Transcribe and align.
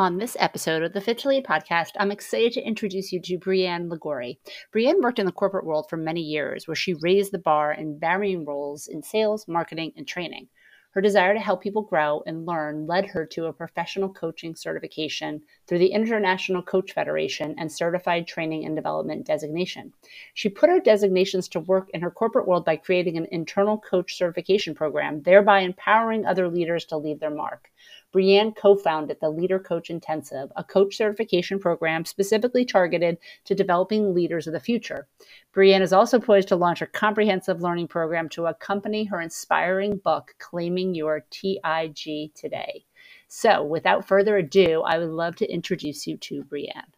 On 0.00 0.16
this 0.16 0.34
episode 0.40 0.82
of 0.82 0.94
the 0.94 1.00
Fit 1.02 1.18
to 1.18 1.28
Lead 1.28 1.44
podcast, 1.44 1.90
I'm 1.98 2.10
excited 2.10 2.54
to 2.54 2.66
introduce 2.66 3.12
you 3.12 3.20
to 3.20 3.38
Brianne 3.38 3.90
Liguori. 3.90 4.40
Brianne 4.74 5.02
worked 5.02 5.18
in 5.18 5.26
the 5.26 5.30
corporate 5.30 5.66
world 5.66 5.90
for 5.90 5.98
many 5.98 6.22
years, 6.22 6.66
where 6.66 6.74
she 6.74 6.94
raised 6.94 7.32
the 7.32 7.38
bar 7.38 7.72
in 7.72 7.98
varying 8.00 8.46
roles 8.46 8.88
in 8.88 9.02
sales, 9.02 9.46
marketing, 9.46 9.92
and 9.98 10.08
training. 10.08 10.48
Her 10.92 11.02
desire 11.02 11.34
to 11.34 11.38
help 11.38 11.62
people 11.62 11.82
grow 11.82 12.22
and 12.26 12.46
learn 12.46 12.86
led 12.86 13.06
her 13.06 13.26
to 13.26 13.44
a 13.44 13.52
professional 13.52 14.12
coaching 14.12 14.56
certification 14.56 15.42
through 15.66 15.78
the 15.80 15.92
International 15.92 16.62
Coach 16.62 16.92
Federation 16.92 17.54
and 17.58 17.70
Certified 17.70 18.26
Training 18.26 18.64
and 18.64 18.74
Development 18.74 19.24
designation. 19.24 19.92
She 20.32 20.48
put 20.48 20.70
her 20.70 20.80
designations 20.80 21.46
to 21.48 21.60
work 21.60 21.90
in 21.90 22.00
her 22.00 22.10
corporate 22.10 22.48
world 22.48 22.64
by 22.64 22.76
creating 22.76 23.18
an 23.18 23.28
internal 23.30 23.78
coach 23.78 24.16
certification 24.16 24.74
program, 24.74 25.22
thereby 25.22 25.60
empowering 25.60 26.24
other 26.24 26.48
leaders 26.48 26.86
to 26.86 26.96
leave 26.96 27.20
their 27.20 27.30
mark. 27.30 27.70
Brianne 28.12 28.56
co 28.56 28.74
founded 28.74 29.18
the 29.20 29.30
Leader 29.30 29.58
Coach 29.58 29.88
Intensive, 29.88 30.50
a 30.56 30.64
coach 30.64 30.96
certification 30.96 31.58
program 31.58 32.04
specifically 32.04 32.64
targeted 32.64 33.18
to 33.44 33.54
developing 33.54 34.12
leaders 34.12 34.46
of 34.46 34.52
the 34.52 34.60
future. 34.60 35.06
Brianne 35.54 35.80
is 35.80 35.92
also 35.92 36.18
poised 36.18 36.48
to 36.48 36.56
launch 36.56 36.82
a 36.82 36.86
comprehensive 36.86 37.62
learning 37.62 37.88
program 37.88 38.28
to 38.30 38.46
accompany 38.46 39.04
her 39.04 39.20
inspiring 39.20 39.98
book, 39.98 40.34
Claiming 40.38 40.94
Your 40.94 41.24
TGI 41.30 42.34
Today. 42.34 42.84
So, 43.28 43.62
without 43.62 44.08
further 44.08 44.38
ado, 44.38 44.82
I 44.82 44.98
would 44.98 45.10
love 45.10 45.36
to 45.36 45.52
introduce 45.52 46.06
you 46.06 46.16
to 46.16 46.42
Brianne. 46.42 46.92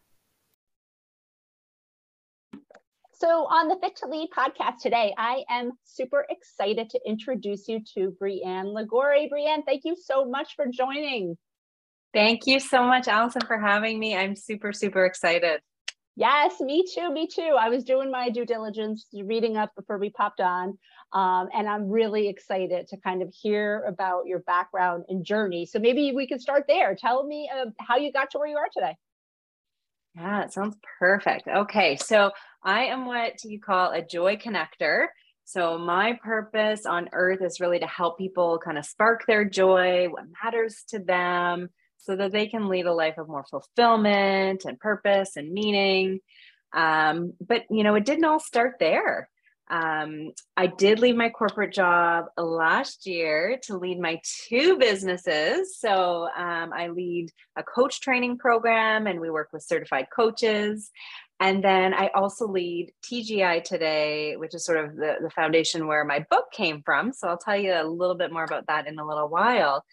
So, 3.23 3.45
on 3.45 3.69
the 3.69 3.77
Fit 3.81 3.95
to 3.97 4.07
Lead 4.07 4.31
podcast 4.37 4.79
today, 4.81 5.13
I 5.17 5.45
am 5.49 5.71
super 5.85 6.25
excited 6.29 6.89
to 6.89 6.99
introduce 7.07 7.69
you 7.69 7.79
to 7.93 8.13
Brianne 8.21 8.73
Liguori. 8.73 9.31
Brianne, 9.33 9.63
thank 9.65 9.85
you 9.85 9.95
so 9.95 10.25
much 10.25 10.57
for 10.57 10.65
joining. 10.67 11.37
Thank 12.13 12.47
you 12.47 12.59
so 12.59 12.83
much, 12.83 13.07
Allison, 13.07 13.43
for 13.47 13.57
having 13.57 13.97
me. 13.97 14.13
I'm 14.13 14.35
super, 14.35 14.73
super 14.73 15.05
excited. 15.05 15.61
Yes, 16.17 16.59
me 16.59 16.83
too, 16.93 17.13
me 17.13 17.27
too. 17.27 17.55
I 17.57 17.69
was 17.69 17.85
doing 17.85 18.11
my 18.11 18.29
due 18.29 18.45
diligence, 18.45 19.07
reading 19.13 19.55
up 19.55 19.71
before 19.77 19.99
we 19.99 20.09
popped 20.09 20.41
on, 20.41 20.77
um, 21.13 21.47
and 21.53 21.69
I'm 21.69 21.87
really 21.89 22.27
excited 22.27 22.89
to 22.89 22.97
kind 22.97 23.21
of 23.21 23.33
hear 23.33 23.85
about 23.87 24.25
your 24.25 24.39
background 24.39 25.05
and 25.07 25.23
journey. 25.23 25.65
So 25.65 25.79
maybe 25.79 26.11
we 26.11 26.27
can 26.27 26.39
start 26.39 26.65
there. 26.67 26.93
Tell 26.93 27.25
me 27.25 27.49
uh, 27.55 27.67
how 27.79 27.95
you 27.95 28.11
got 28.11 28.31
to 28.31 28.37
where 28.37 28.49
you 28.49 28.57
are 28.57 28.67
today. 28.73 28.97
Yeah, 30.15 30.43
it 30.43 30.53
sounds 30.53 30.75
perfect. 30.99 31.47
Okay, 31.47 31.95
so 31.97 32.31
I 32.63 32.85
am 32.85 33.05
what 33.05 33.43
you 33.43 33.59
call 33.59 33.91
a 33.91 34.01
joy 34.05 34.35
connector. 34.37 35.07
So, 35.45 35.77
my 35.77 36.17
purpose 36.23 36.85
on 36.85 37.09
earth 37.13 37.41
is 37.41 37.59
really 37.59 37.79
to 37.79 37.87
help 37.87 38.17
people 38.17 38.59
kind 38.63 38.77
of 38.77 38.85
spark 38.85 39.25
their 39.27 39.43
joy, 39.43 40.07
what 40.09 40.25
matters 40.43 40.83
to 40.89 40.99
them, 40.99 41.69
so 41.97 42.15
that 42.15 42.31
they 42.31 42.47
can 42.47 42.69
lead 42.69 42.85
a 42.85 42.93
life 42.93 43.17
of 43.17 43.27
more 43.27 43.45
fulfillment 43.49 44.63
and 44.65 44.79
purpose 44.79 45.35
and 45.35 45.51
meaning. 45.51 46.19
Um, 46.73 47.33
but, 47.45 47.63
you 47.69 47.83
know, 47.83 47.95
it 47.95 48.05
didn't 48.05 48.25
all 48.25 48.39
start 48.39 48.75
there. 48.79 49.29
Um, 49.69 50.31
I 50.57 50.67
did 50.67 50.99
leave 50.99 51.15
my 51.15 51.29
corporate 51.29 51.73
job 51.73 52.25
last 52.37 53.07
year 53.07 53.59
to 53.63 53.77
lead 53.77 53.99
my 53.99 54.19
two 54.23 54.77
businesses. 54.77 55.77
So 55.79 56.27
um, 56.35 56.73
I 56.73 56.89
lead 56.89 57.29
a 57.55 57.63
coach 57.63 58.01
training 58.01 58.37
program 58.37 59.07
and 59.07 59.19
we 59.19 59.29
work 59.29 59.49
with 59.53 59.63
certified 59.63 60.07
coaches. 60.15 60.91
And 61.39 61.63
then 61.63 61.93
I 61.93 62.09
also 62.13 62.47
lead 62.47 62.91
TGI 63.03 63.63
today, 63.63 64.35
which 64.37 64.53
is 64.53 64.65
sort 64.65 64.83
of 64.83 64.95
the, 64.95 65.15
the 65.21 65.29
foundation 65.29 65.87
where 65.87 66.05
my 66.05 66.25
book 66.29 66.45
came 66.51 66.81
from. 66.83 67.11
So 67.11 67.27
I'll 67.27 67.37
tell 67.37 67.57
you 67.57 67.73
a 67.73 67.83
little 67.83 68.15
bit 68.15 68.31
more 68.31 68.43
about 68.43 68.67
that 68.67 68.87
in 68.87 68.99
a 68.99 69.07
little 69.07 69.27
while. 69.27 69.83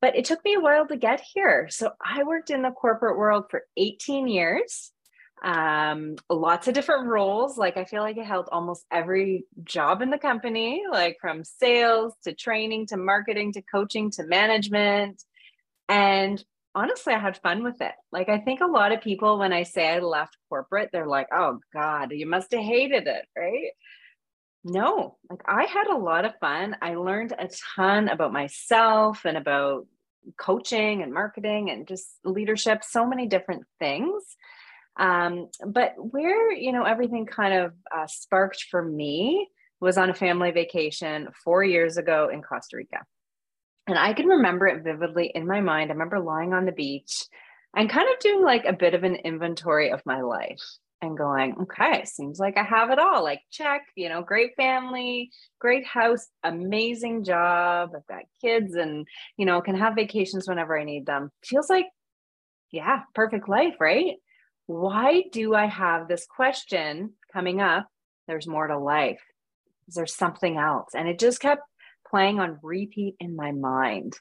But 0.00 0.16
it 0.16 0.24
took 0.26 0.44
me 0.44 0.54
a 0.54 0.60
while 0.60 0.86
to 0.86 0.96
get 0.96 1.22
here. 1.34 1.68
So 1.70 1.90
I 2.00 2.24
worked 2.24 2.50
in 2.50 2.62
the 2.62 2.70
corporate 2.70 3.18
world 3.18 3.46
for 3.50 3.62
18 3.76 4.28
years 4.28 4.92
um, 5.44 6.16
lots 6.30 6.68
of 6.68 6.74
different 6.74 7.06
roles. 7.06 7.58
Like 7.58 7.76
I 7.76 7.84
feel 7.84 8.00
like 8.00 8.18
I 8.18 8.24
held 8.24 8.48
almost 8.50 8.86
every 8.90 9.44
job 9.62 10.00
in 10.00 10.08
the 10.08 10.18
company, 10.18 10.84
like 10.90 11.18
from 11.20 11.44
sales 11.44 12.14
to 12.24 12.32
training 12.32 12.86
to 12.86 12.96
marketing 12.96 13.52
to 13.52 13.62
coaching 13.62 14.10
to 14.12 14.24
management. 14.24 15.22
And 15.86 16.42
honestly, 16.74 17.12
I 17.12 17.18
had 17.18 17.36
fun 17.36 17.62
with 17.62 17.82
it. 17.82 17.92
Like 18.10 18.30
I 18.30 18.38
think 18.38 18.62
a 18.62 18.66
lot 18.66 18.92
of 18.92 19.02
people, 19.02 19.38
when 19.38 19.52
I 19.52 19.64
say 19.64 19.86
I 19.86 19.98
left 19.98 20.38
corporate, 20.48 20.88
they're 20.92 21.06
like, 21.06 21.28
oh 21.30 21.60
God, 21.74 22.12
you 22.12 22.26
must 22.26 22.50
have 22.52 22.62
hated 22.62 23.06
it, 23.06 23.26
right? 23.36 23.70
No, 24.64 25.18
like 25.28 25.42
I 25.46 25.64
had 25.64 25.88
a 25.88 25.98
lot 25.98 26.24
of 26.24 26.32
fun. 26.40 26.74
I 26.80 26.94
learned 26.94 27.34
a 27.38 27.50
ton 27.76 28.08
about 28.08 28.32
myself 28.32 29.26
and 29.26 29.36
about 29.36 29.86
coaching 30.38 31.02
and 31.02 31.12
marketing 31.12 31.68
and 31.68 31.86
just 31.86 32.06
leadership, 32.24 32.82
so 32.82 33.06
many 33.06 33.26
different 33.26 33.64
things. 33.78 34.24
Um, 34.96 35.48
but 35.66 35.94
where, 35.96 36.52
you 36.52 36.72
know, 36.72 36.84
everything 36.84 37.26
kind 37.26 37.54
of 37.54 37.72
uh, 37.94 38.06
sparked 38.06 38.66
for 38.70 38.82
me 38.82 39.48
was 39.80 39.98
on 39.98 40.10
a 40.10 40.14
family 40.14 40.50
vacation 40.50 41.28
four 41.44 41.64
years 41.64 41.96
ago 41.96 42.30
in 42.32 42.42
Costa 42.42 42.76
Rica. 42.76 42.98
And 43.86 43.98
I 43.98 44.14
can 44.14 44.26
remember 44.26 44.66
it 44.66 44.82
vividly 44.82 45.30
in 45.34 45.46
my 45.46 45.60
mind. 45.60 45.90
I 45.90 45.94
remember 45.94 46.20
lying 46.20 46.54
on 46.54 46.64
the 46.64 46.72
beach 46.72 47.24
and 47.76 47.90
kind 47.90 48.08
of 48.08 48.18
doing 48.20 48.42
like 48.42 48.64
a 48.64 48.72
bit 48.72 48.94
of 48.94 49.04
an 49.04 49.16
inventory 49.16 49.90
of 49.90 50.00
my 50.06 50.22
life 50.22 50.62
and 51.02 51.18
going, 51.18 51.54
okay, 51.62 52.04
seems 52.04 52.38
like 52.38 52.56
I 52.56 52.62
have 52.62 52.90
it 52.90 52.98
all. 52.98 53.22
Like, 53.22 53.42
check, 53.50 53.82
you 53.94 54.08
know, 54.08 54.22
great 54.22 54.56
family, 54.56 55.30
great 55.60 55.84
house, 55.84 56.26
amazing 56.42 57.24
job. 57.24 57.90
I've 57.94 58.06
got 58.06 58.24
kids 58.40 58.74
and, 58.74 59.06
you 59.36 59.44
know, 59.44 59.60
can 59.60 59.76
have 59.76 59.96
vacations 59.96 60.48
whenever 60.48 60.78
I 60.78 60.84
need 60.84 61.04
them. 61.04 61.30
Feels 61.44 61.68
like, 61.68 61.86
yeah, 62.70 63.02
perfect 63.14 63.48
life, 63.48 63.74
right? 63.80 64.14
Why 64.66 65.24
do 65.30 65.54
I 65.54 65.66
have 65.66 66.08
this 66.08 66.26
question 66.26 67.12
coming 67.32 67.60
up? 67.60 67.88
There's 68.26 68.46
more 68.46 68.66
to 68.66 68.78
life. 68.78 69.22
Is 69.88 69.94
there 69.94 70.06
something 70.06 70.56
else? 70.56 70.90
And 70.94 71.08
it 71.08 71.18
just 71.18 71.40
kept 71.40 71.62
playing 72.08 72.40
on 72.40 72.58
repeat 72.62 73.16
in 73.20 73.36
my 73.36 73.52
mind. 73.52 74.18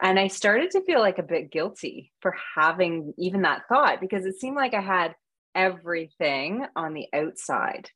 And 0.00 0.18
I 0.18 0.28
started 0.28 0.70
to 0.72 0.82
feel 0.82 1.00
like 1.00 1.18
a 1.18 1.22
bit 1.22 1.50
guilty 1.50 2.12
for 2.20 2.34
having 2.54 3.14
even 3.18 3.42
that 3.42 3.62
thought 3.68 4.00
because 4.00 4.26
it 4.26 4.38
seemed 4.38 4.56
like 4.56 4.74
I 4.74 4.80
had 4.80 5.14
everything 5.54 6.66
on 6.76 6.92
the 6.92 7.06
outside. 7.14 7.90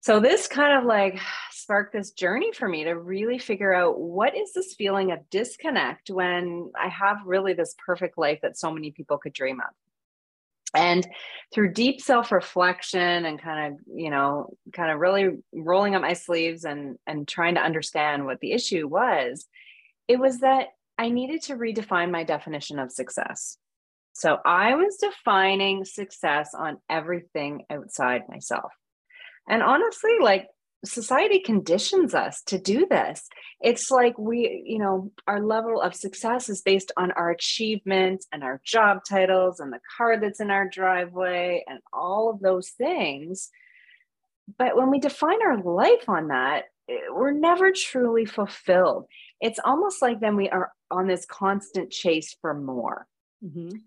So 0.00 0.20
this 0.20 0.46
kind 0.46 0.78
of 0.78 0.84
like 0.84 1.20
sparked 1.50 1.92
this 1.92 2.12
journey 2.12 2.52
for 2.52 2.66
me 2.68 2.84
to 2.84 2.92
really 2.92 3.38
figure 3.38 3.74
out 3.74 4.00
what 4.00 4.36
is 4.36 4.52
this 4.54 4.74
feeling 4.74 5.12
of 5.12 5.28
disconnect 5.28 6.08
when 6.08 6.70
I 6.80 6.88
have 6.88 7.18
really 7.26 7.52
this 7.52 7.74
perfect 7.84 8.16
life 8.16 8.38
that 8.42 8.56
so 8.56 8.70
many 8.70 8.90
people 8.90 9.18
could 9.18 9.32
dream 9.32 9.60
of. 9.60 9.74
And 10.74 11.06
through 11.52 11.72
deep 11.72 12.00
self 12.00 12.30
reflection 12.30 13.24
and 13.24 13.40
kind 13.40 13.72
of, 13.72 13.80
you 13.94 14.10
know, 14.10 14.50
kind 14.72 14.90
of 14.90 14.98
really 14.98 15.30
rolling 15.52 15.94
up 15.94 16.02
my 16.02 16.12
sleeves 16.12 16.64
and, 16.64 16.96
and 17.06 17.26
trying 17.26 17.54
to 17.54 17.62
understand 17.62 18.26
what 18.26 18.40
the 18.40 18.52
issue 18.52 18.86
was, 18.86 19.46
it 20.08 20.18
was 20.18 20.40
that 20.40 20.68
I 20.98 21.08
needed 21.10 21.42
to 21.42 21.56
redefine 21.56 22.10
my 22.10 22.24
definition 22.24 22.78
of 22.78 22.92
success. 22.92 23.56
So 24.12 24.38
I 24.44 24.74
was 24.74 24.96
defining 24.96 25.84
success 25.84 26.50
on 26.52 26.78
everything 26.90 27.62
outside 27.70 28.22
myself. 28.28 28.72
And 29.48 29.62
honestly, 29.62 30.16
like 30.20 30.48
society 30.84 31.40
conditions 31.40 32.14
us 32.14 32.42
to 32.42 32.58
do 32.58 32.86
this. 32.88 33.28
It's 33.60 33.90
like 33.90 34.16
we, 34.18 34.62
you 34.64 34.78
know, 34.78 35.10
our 35.26 35.40
level 35.40 35.80
of 35.80 35.94
success 35.94 36.48
is 36.48 36.62
based 36.62 36.92
on 36.96 37.10
our 37.12 37.30
achievements 37.30 38.26
and 38.32 38.44
our 38.44 38.60
job 38.64 39.00
titles 39.08 39.60
and 39.60 39.72
the 39.72 39.80
car 39.96 40.20
that's 40.20 40.40
in 40.40 40.50
our 40.50 40.68
driveway 40.68 41.64
and 41.66 41.80
all 41.92 42.30
of 42.30 42.40
those 42.40 42.70
things. 42.70 43.50
But 44.56 44.76
when 44.76 44.90
we 44.90 45.00
define 45.00 45.42
our 45.42 45.60
life 45.60 46.08
on 46.08 46.28
that, 46.28 46.64
eh, 46.88 46.96
we're 47.10 47.32
never 47.32 47.72
truly 47.72 48.24
fulfilled. 48.24 49.06
It's 49.40 49.60
almost 49.62 50.00
like 50.00 50.20
then 50.20 50.36
we 50.36 50.48
are 50.48 50.72
on 50.90 51.08
this 51.08 51.26
constant 51.26 51.90
chase 51.90 52.36
for 52.40 52.54
more. 52.54 53.06
Mm-hmm. 53.44 53.78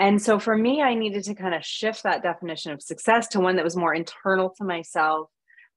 And 0.00 0.22
so 0.22 0.38
for 0.38 0.56
me, 0.56 0.80
I 0.80 0.94
needed 0.94 1.24
to 1.24 1.34
kind 1.34 1.54
of 1.54 1.64
shift 1.64 2.04
that 2.04 2.22
definition 2.22 2.72
of 2.72 2.82
success 2.82 3.28
to 3.28 3.40
one 3.40 3.56
that 3.56 3.64
was 3.64 3.76
more 3.76 3.94
internal 3.94 4.50
to 4.56 4.64
myself 4.64 5.28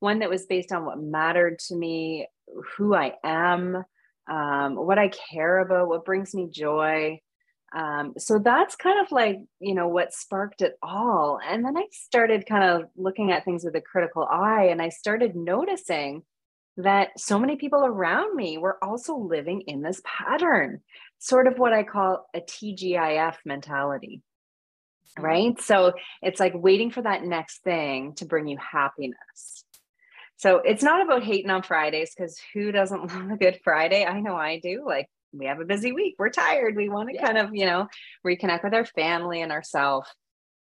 one 0.01 0.19
that 0.19 0.29
was 0.29 0.47
based 0.47 0.71
on 0.71 0.83
what 0.83 0.99
mattered 0.99 1.59
to 1.59 1.75
me, 1.75 2.27
who 2.75 2.93
I 2.93 3.13
am, 3.23 3.83
um, 4.29 4.75
what 4.75 4.97
I 4.97 5.09
care 5.09 5.59
about, 5.59 5.87
what 5.87 6.05
brings 6.05 6.33
me 6.33 6.49
joy. 6.51 7.21
Um, 7.73 8.15
so 8.17 8.39
that's 8.39 8.75
kind 8.75 8.99
of 8.99 9.11
like, 9.11 9.37
you 9.59 9.75
know, 9.75 9.87
what 9.87 10.13
sparked 10.13 10.61
it 10.61 10.73
all. 10.81 11.39
And 11.47 11.63
then 11.63 11.77
I 11.77 11.85
started 11.91 12.47
kind 12.47 12.63
of 12.63 12.89
looking 12.97 13.31
at 13.31 13.45
things 13.45 13.63
with 13.63 13.75
a 13.75 13.81
critical 13.81 14.27
eye 14.29 14.69
and 14.71 14.81
I 14.81 14.89
started 14.89 15.35
noticing 15.35 16.23
that 16.77 17.09
so 17.17 17.37
many 17.37 17.55
people 17.55 17.85
around 17.85 18.35
me 18.35 18.57
were 18.57 18.83
also 18.83 19.15
living 19.15 19.61
in 19.61 19.81
this 19.81 20.01
pattern, 20.03 20.81
sort 21.19 21.45
of 21.45 21.59
what 21.59 21.73
I 21.73 21.83
call 21.83 22.25
a 22.33 22.41
TGIF 22.41 23.35
mentality. 23.45 24.21
Right. 25.19 25.59
So 25.61 25.93
it's 26.21 26.39
like 26.39 26.53
waiting 26.55 26.89
for 26.89 27.01
that 27.01 27.23
next 27.23 27.63
thing 27.63 28.13
to 28.15 28.25
bring 28.25 28.47
you 28.47 28.57
happiness. 28.57 29.65
So 30.41 30.57
it's 30.57 30.81
not 30.81 31.03
about 31.03 31.21
hating 31.21 31.51
on 31.51 31.61
Fridays 31.61 32.15
because 32.15 32.41
who 32.51 32.71
doesn't 32.71 33.13
love 33.13 33.29
a 33.29 33.37
good 33.37 33.59
Friday? 33.63 34.05
I 34.05 34.21
know 34.21 34.35
I 34.35 34.59
do. 34.59 34.83
Like 34.83 35.07
we 35.31 35.45
have 35.45 35.59
a 35.59 35.65
busy 35.65 35.91
week. 35.91 36.15
We're 36.17 36.31
tired. 36.31 36.75
We 36.75 36.89
want 36.89 37.09
to 37.09 37.15
yeah. 37.15 37.25
kind 37.27 37.37
of, 37.37 37.53
you 37.53 37.67
know, 37.67 37.87
reconnect 38.25 38.63
with 38.63 38.73
our 38.73 38.85
family 38.85 39.43
and 39.43 39.51
ourselves. 39.51 40.09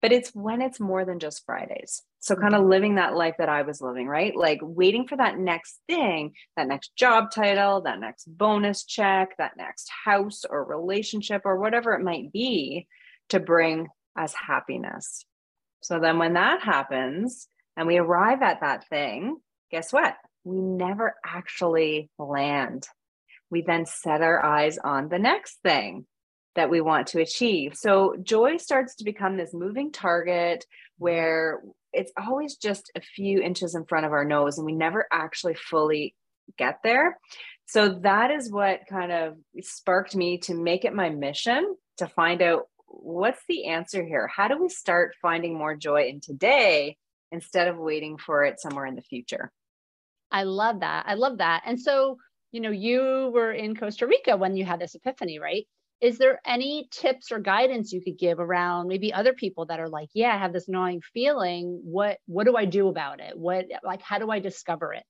But 0.01 0.13
it's 0.13 0.31
when 0.31 0.63
it's 0.63 0.81
more 0.81 1.05
than 1.05 1.19
just 1.19 1.45
Fridays. 1.45 2.03
So 2.21 2.37
kind 2.37 2.55
of 2.55 2.63
mm-hmm. 2.63 2.71
living 2.71 2.95
that 2.95 3.15
life 3.15 3.35
that 3.39 3.51
I 3.51 3.63
was 3.63 3.83
living, 3.83 4.07
right? 4.07 4.35
Like 4.35 4.61
waiting 4.63 5.07
for 5.07 5.17
that 5.19 5.39
next 5.39 5.79
thing, 5.87 6.33
that 6.57 6.69
next 6.69 6.97
job 6.97 7.31
title, 7.31 7.83
that 7.83 8.01
next 8.01 8.25
bonus 8.27 8.85
check, 8.85 9.37
that 9.37 9.59
next 9.59 9.91
house 10.07 10.45
or 10.49 10.65
relationship 10.65 11.43
or 11.45 11.59
whatever 11.59 11.93
it 11.93 12.03
might 12.03 12.33
be 12.33 12.87
to 13.29 13.41
bring 13.41 13.89
us 14.19 14.33
happiness. 14.35 15.27
So 15.83 16.01
then 16.01 16.19
when 16.19 16.33
that 16.33 16.63
happens 16.63 17.47
and 17.77 17.87
we 17.87 17.99
arrive 17.99 18.41
at 18.41 18.63
that 18.63 18.89
thing, 18.89 19.37
guess 19.71 19.93
what? 19.93 20.15
We 20.45 20.61
never 20.61 21.15
actually 21.25 22.11
land. 22.19 22.87
We 23.51 23.63
then 23.63 23.87
set 23.87 24.23
our 24.23 24.45
eyes 24.45 24.79
on 24.79 25.09
the 25.09 25.19
next 25.19 25.59
thing 25.63 26.07
that 26.55 26.71
we 26.71 26.81
want 26.81 27.09
to 27.09 27.21
achieve. 27.21 27.75
So 27.75 28.17
joy 28.23 28.57
starts 28.57 28.97
to 28.97 29.05
become 29.05 29.37
this 29.37 29.55
moving 29.55 29.93
target 29.93 30.65
where 30.99 31.63
it's 31.93 32.13
always 32.19 32.57
just 32.57 32.91
a 32.95 33.01
few 33.01 33.41
inches 33.41 33.75
in 33.75 33.85
front 33.85 34.07
of 34.07 34.13
our 34.13 34.25
nose 34.25 34.59
and 34.59 34.67
we 34.67 34.73
never 34.73 35.07
actually 35.13 35.55
fully 35.55 36.15
get 36.59 36.79
there. 36.83 37.19
So 37.67 38.01
that 38.03 38.31
is 38.31 38.51
what 38.51 38.81
kind 38.89 39.13
of 39.13 39.35
sparked 39.61 40.15
me 40.15 40.39
to 40.41 40.55
make 40.55 40.85
it 40.85 40.95
my 40.95 41.11
mission 41.11 41.75
to 41.99 42.07
find 42.07 42.43
out 42.43 42.65
what's 42.87 43.43
the 43.49 43.67
answer 43.67 44.05
here? 44.05 44.27
How 44.29 44.49
do 44.49 44.61
we 44.61 44.69
start 44.69 45.15
finding 45.21 45.57
more 45.57 45.75
joy 45.75 46.09
in 46.09 46.21
today 46.21 46.97
instead 47.33 47.69
of 47.69 47.77
waiting 47.77 48.17
for 48.19 48.45
it 48.45 48.61
somewhere 48.61 48.87
in 48.87 48.95
the 48.95 49.03
future? 49.03 49.51
I 50.31 50.43
love 50.43 50.81
that. 50.81 51.05
I 51.07 51.15
love 51.15 51.39
that. 51.39 51.63
And 51.67 51.81
so, 51.81 52.19
you 52.53 52.61
know, 52.61 52.71
you 52.71 53.31
were 53.33 53.53
in 53.53 53.77
Costa 53.77 54.07
Rica 54.07 54.37
when 54.37 54.57
you 54.57 54.65
had 54.65 54.81
this 54.81 54.95
epiphany, 54.95 55.39
right? 55.39 55.67
Is 56.01 56.19
there 56.19 56.41
any 56.45 56.89
tips 56.91 57.33
or 57.33 57.39
guidance 57.39 57.93
you 57.93 58.03
could 58.03 58.19
give 58.19 58.39
around 58.39 58.89
maybe 58.89 59.13
other 59.15 59.33
people 59.33 59.67
that 59.67 59.81
are 59.81 59.89
like, 59.89 60.09
yeah, 60.15 60.35
I 60.35 60.39
have 60.39 60.53
this 60.53 60.69
gnawing 60.69 61.01
feeling. 61.15 61.81
What 61.85 62.19
what 62.27 62.45
do 62.45 62.57
I 62.57 62.67
do 62.67 62.89
about 62.89 63.21
it? 63.21 63.39
What 63.39 63.67
like 63.83 64.03
how 64.03 64.19
do 64.19 64.31
I 64.31 64.39
discover 64.39 64.93
it? 64.93 65.05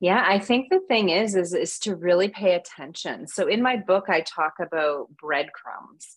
Yeah, 0.00 0.22
I 0.26 0.38
think 0.38 0.68
the 0.70 0.80
thing 0.88 1.08
is, 1.10 1.34
is 1.34 1.54
is 1.54 1.78
to 1.80 1.96
really 1.96 2.28
pay 2.28 2.54
attention. 2.54 3.26
So 3.26 3.46
in 3.46 3.62
my 3.62 3.76
book, 3.76 4.06
I 4.08 4.20
talk 4.20 4.54
about 4.60 5.08
breadcrumbs. 5.20 6.16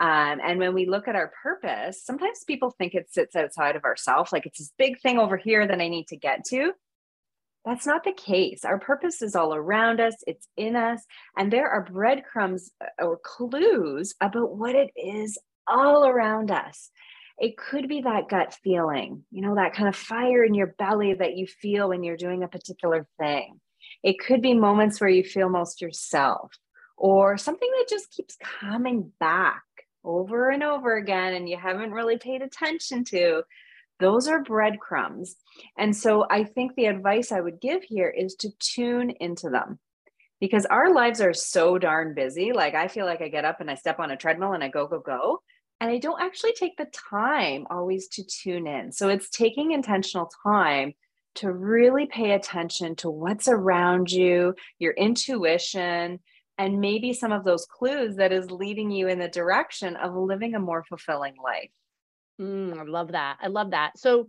Um, 0.00 0.40
and 0.42 0.58
when 0.58 0.74
we 0.74 0.86
look 0.86 1.08
at 1.08 1.14
our 1.14 1.30
purpose, 1.42 2.02
sometimes 2.02 2.42
people 2.46 2.70
think 2.70 2.94
it 2.94 3.12
sits 3.12 3.36
outside 3.36 3.76
of 3.76 3.84
ourselves, 3.84 4.32
like 4.32 4.46
it's 4.46 4.58
this 4.58 4.72
big 4.78 5.00
thing 5.00 5.18
over 5.18 5.36
here 5.36 5.66
that 5.66 5.80
I 5.80 5.88
need 5.88 6.08
to 6.08 6.16
get 6.16 6.44
to. 6.46 6.72
That's 7.64 7.86
not 7.86 8.04
the 8.04 8.12
case. 8.12 8.64
Our 8.64 8.78
purpose 8.78 9.20
is 9.20 9.36
all 9.36 9.54
around 9.54 10.00
us, 10.00 10.14
it's 10.26 10.48
in 10.56 10.76
us, 10.76 11.04
and 11.36 11.52
there 11.52 11.68
are 11.68 11.84
breadcrumbs 11.84 12.70
uh, 12.80 13.04
or 13.04 13.18
clues 13.22 14.14
about 14.20 14.56
what 14.56 14.74
it 14.74 14.90
is 14.96 15.38
all 15.68 16.06
around 16.06 16.50
us. 16.50 16.90
It 17.38 17.56
could 17.56 17.88
be 17.88 18.02
that 18.02 18.28
gut 18.28 18.56
feeling, 18.62 19.24
you 19.30 19.42
know, 19.42 19.54
that 19.54 19.74
kind 19.74 19.88
of 19.88 19.96
fire 19.96 20.44
in 20.44 20.54
your 20.54 20.74
belly 20.78 21.14
that 21.14 21.36
you 21.36 21.46
feel 21.46 21.88
when 21.88 22.02
you're 22.02 22.16
doing 22.16 22.42
a 22.42 22.48
particular 22.48 23.06
thing. 23.18 23.60
It 24.02 24.18
could 24.18 24.42
be 24.42 24.54
moments 24.54 25.00
where 25.00 25.10
you 25.10 25.24
feel 25.24 25.48
most 25.48 25.80
yourself 25.80 26.52
or 26.96 27.38
something 27.38 27.70
that 27.78 27.88
just 27.88 28.10
keeps 28.10 28.36
coming 28.60 29.12
back 29.20 29.62
over 30.04 30.50
and 30.50 30.62
over 30.62 30.96
again 30.96 31.34
and 31.34 31.48
you 31.48 31.56
haven't 31.56 31.92
really 31.92 32.18
paid 32.18 32.42
attention 32.42 33.04
to. 33.04 33.42
Those 34.00 34.26
are 34.28 34.42
breadcrumbs. 34.42 35.36
And 35.78 35.94
so 35.94 36.26
I 36.30 36.44
think 36.44 36.74
the 36.74 36.86
advice 36.86 37.32
I 37.32 37.40
would 37.40 37.60
give 37.60 37.82
here 37.82 38.08
is 38.08 38.34
to 38.36 38.50
tune 38.58 39.10
into 39.20 39.50
them 39.50 39.78
because 40.40 40.66
our 40.66 40.92
lives 40.92 41.20
are 41.20 41.34
so 41.34 41.78
darn 41.78 42.14
busy. 42.14 42.52
Like 42.52 42.74
I 42.74 42.88
feel 42.88 43.06
like 43.06 43.20
I 43.20 43.28
get 43.28 43.44
up 43.44 43.60
and 43.60 43.70
I 43.70 43.74
step 43.74 44.00
on 44.00 44.10
a 44.10 44.16
treadmill 44.16 44.54
and 44.54 44.64
I 44.64 44.68
go, 44.68 44.86
go, 44.86 45.00
go 45.00 45.42
and 45.80 45.90
I 45.90 45.98
don't 45.98 46.20
actually 46.20 46.52
take 46.52 46.76
the 46.76 46.90
time 47.10 47.66
always 47.70 48.08
to 48.08 48.24
tune 48.24 48.66
in. 48.66 48.92
So 48.92 49.08
it's 49.08 49.30
taking 49.30 49.72
intentional 49.72 50.30
time 50.42 50.92
to 51.36 51.52
really 51.52 52.06
pay 52.06 52.32
attention 52.32 52.96
to 52.96 53.10
what's 53.10 53.48
around 53.48 54.10
you, 54.10 54.54
your 54.78 54.92
intuition, 54.92 56.20
and 56.58 56.80
maybe 56.80 57.14
some 57.14 57.32
of 57.32 57.44
those 57.44 57.66
clues 57.66 58.16
that 58.16 58.32
is 58.32 58.50
leading 58.50 58.90
you 58.90 59.08
in 59.08 59.18
the 59.18 59.28
direction 59.28 59.96
of 59.96 60.14
living 60.14 60.54
a 60.54 60.60
more 60.60 60.84
fulfilling 60.84 61.34
life. 61.42 61.70
Mm, 62.40 62.78
I 62.78 62.82
love 62.84 63.12
that. 63.12 63.38
I 63.42 63.48
love 63.48 63.72
that. 63.72 63.98
So 63.98 64.28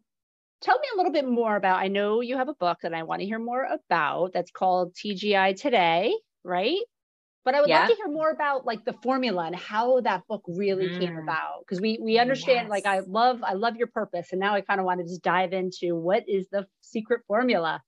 tell 0.62 0.78
me 0.78 0.88
a 0.94 0.98
little 0.98 1.12
bit 1.12 1.28
more 1.28 1.56
about 1.56 1.80
I 1.80 1.88
know 1.88 2.22
you 2.22 2.38
have 2.38 2.50
a 2.50 2.54
book 2.54 2.80
that 2.84 2.94
I 2.94 3.04
want 3.04 3.22
to 3.22 3.26
hear 3.26 3.40
more 3.40 3.64
about 3.64 4.34
that's 4.34 4.52
called 4.52 4.94
TGI 4.94 5.60
Today, 5.60 6.14
right? 6.44 6.80
But 7.44 7.56
I 7.56 7.62
would 7.62 7.70
yeah. 7.70 7.82
love 7.82 7.90
to 7.90 7.96
hear 7.96 8.08
more 8.08 8.30
about 8.30 8.66
like 8.66 8.86
the 8.86 8.94
formula 9.02 9.46
and 9.46 9.56
how 9.56 10.02
that 10.02 10.28
book 10.28 10.44
really 10.48 10.90
mm. 10.90 11.00
came 11.00 11.18
about. 11.18 11.62
Because 11.62 11.82
we 11.82 11.98
we 12.02 12.20
understand 12.20 12.66
yes. 12.66 12.70
like 12.70 12.86
I 12.86 13.00
love 13.00 13.44
I 13.44 13.54
love 13.54 13.78
your 13.78 13.88
purpose. 13.88 14.28
And 14.32 14.40
now 14.40 14.54
I 14.54 14.62
kind 14.62 14.80
of 14.80 14.86
want 14.86 15.00
to 15.00 15.06
just 15.06 15.24
dive 15.24 15.54
into 15.54 15.96
what 15.96 16.24
is 16.28 16.48
the 16.52 16.68
secret 16.82 17.22
formula. 17.28 17.82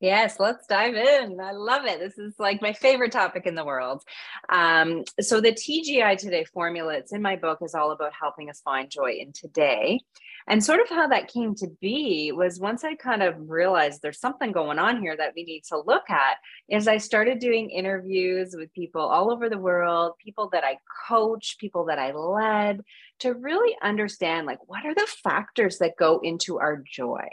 Yes, 0.00 0.38
let's 0.38 0.66
dive 0.66 0.94
in. 0.94 1.40
I 1.40 1.52
love 1.52 1.86
it. 1.86 1.98
This 1.98 2.18
is 2.18 2.34
like 2.38 2.60
my 2.60 2.74
favorite 2.74 3.12
topic 3.12 3.46
in 3.46 3.54
the 3.54 3.64
world. 3.64 4.02
Um, 4.50 5.04
so, 5.20 5.40
the 5.40 5.52
TGI 5.52 6.18
Today 6.18 6.44
formula, 6.44 6.94
it's 6.94 7.14
in 7.14 7.22
my 7.22 7.36
book, 7.36 7.60
is 7.62 7.74
all 7.74 7.92
about 7.92 8.12
helping 8.18 8.50
us 8.50 8.60
find 8.60 8.90
joy 8.90 9.12
in 9.12 9.32
today. 9.32 10.00
And 10.48 10.62
sort 10.62 10.80
of 10.80 10.90
how 10.90 11.08
that 11.08 11.28
came 11.28 11.54
to 11.56 11.68
be 11.80 12.30
was 12.30 12.60
once 12.60 12.84
I 12.84 12.94
kind 12.94 13.22
of 13.22 13.34
realized 13.48 14.02
there's 14.02 14.20
something 14.20 14.52
going 14.52 14.78
on 14.78 15.00
here 15.00 15.16
that 15.16 15.32
we 15.34 15.44
need 15.44 15.64
to 15.70 15.80
look 15.80 16.08
at, 16.10 16.36
is 16.68 16.86
I 16.86 16.98
started 16.98 17.38
doing 17.38 17.70
interviews 17.70 18.54
with 18.56 18.72
people 18.74 19.00
all 19.00 19.32
over 19.32 19.48
the 19.48 19.58
world, 19.58 20.12
people 20.22 20.50
that 20.52 20.62
I 20.62 20.76
coach, 21.08 21.56
people 21.58 21.86
that 21.86 21.98
I 21.98 22.12
led, 22.12 22.82
to 23.20 23.32
really 23.32 23.74
understand 23.82 24.46
like 24.46 24.58
what 24.68 24.84
are 24.84 24.94
the 24.94 25.08
factors 25.24 25.78
that 25.78 25.96
go 25.98 26.20
into 26.22 26.58
our 26.58 26.76
joy 26.76 27.28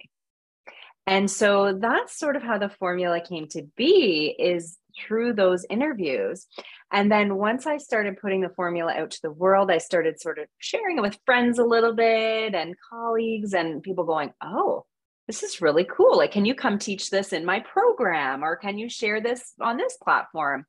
and 1.05 1.29
so 1.29 1.77
that's 1.79 2.17
sort 2.17 2.35
of 2.35 2.43
how 2.43 2.57
the 2.57 2.69
formula 2.69 3.19
came 3.21 3.47
to 3.49 3.63
be 3.75 4.35
is 4.39 4.77
through 4.97 5.33
those 5.33 5.65
interviews. 5.69 6.45
And 6.91 7.11
then 7.11 7.35
once 7.35 7.65
I 7.65 7.77
started 7.77 8.19
putting 8.21 8.41
the 8.41 8.53
formula 8.55 8.93
out 8.93 9.11
to 9.11 9.21
the 9.23 9.31
world, 9.31 9.71
I 9.71 9.79
started 9.79 10.21
sort 10.21 10.37
of 10.37 10.45
sharing 10.59 10.97
it 10.97 11.01
with 11.01 11.17
friends 11.25 11.57
a 11.59 11.65
little 11.65 11.93
bit 11.93 12.53
and 12.53 12.75
colleagues 12.89 13.53
and 13.53 13.81
people 13.81 14.03
going, 14.03 14.33
"Oh, 14.41 14.85
this 15.27 15.43
is 15.43 15.61
really 15.61 15.85
cool. 15.85 16.17
Like 16.17 16.31
can 16.31 16.45
you 16.45 16.55
come 16.55 16.77
teach 16.79 17.09
this 17.09 17.33
in 17.33 17.45
my 17.45 17.59
program 17.59 18.43
or 18.43 18.55
can 18.55 18.77
you 18.77 18.89
share 18.89 19.19
this 19.19 19.53
on 19.59 19.77
this 19.77 19.97
platform?" 19.97 20.65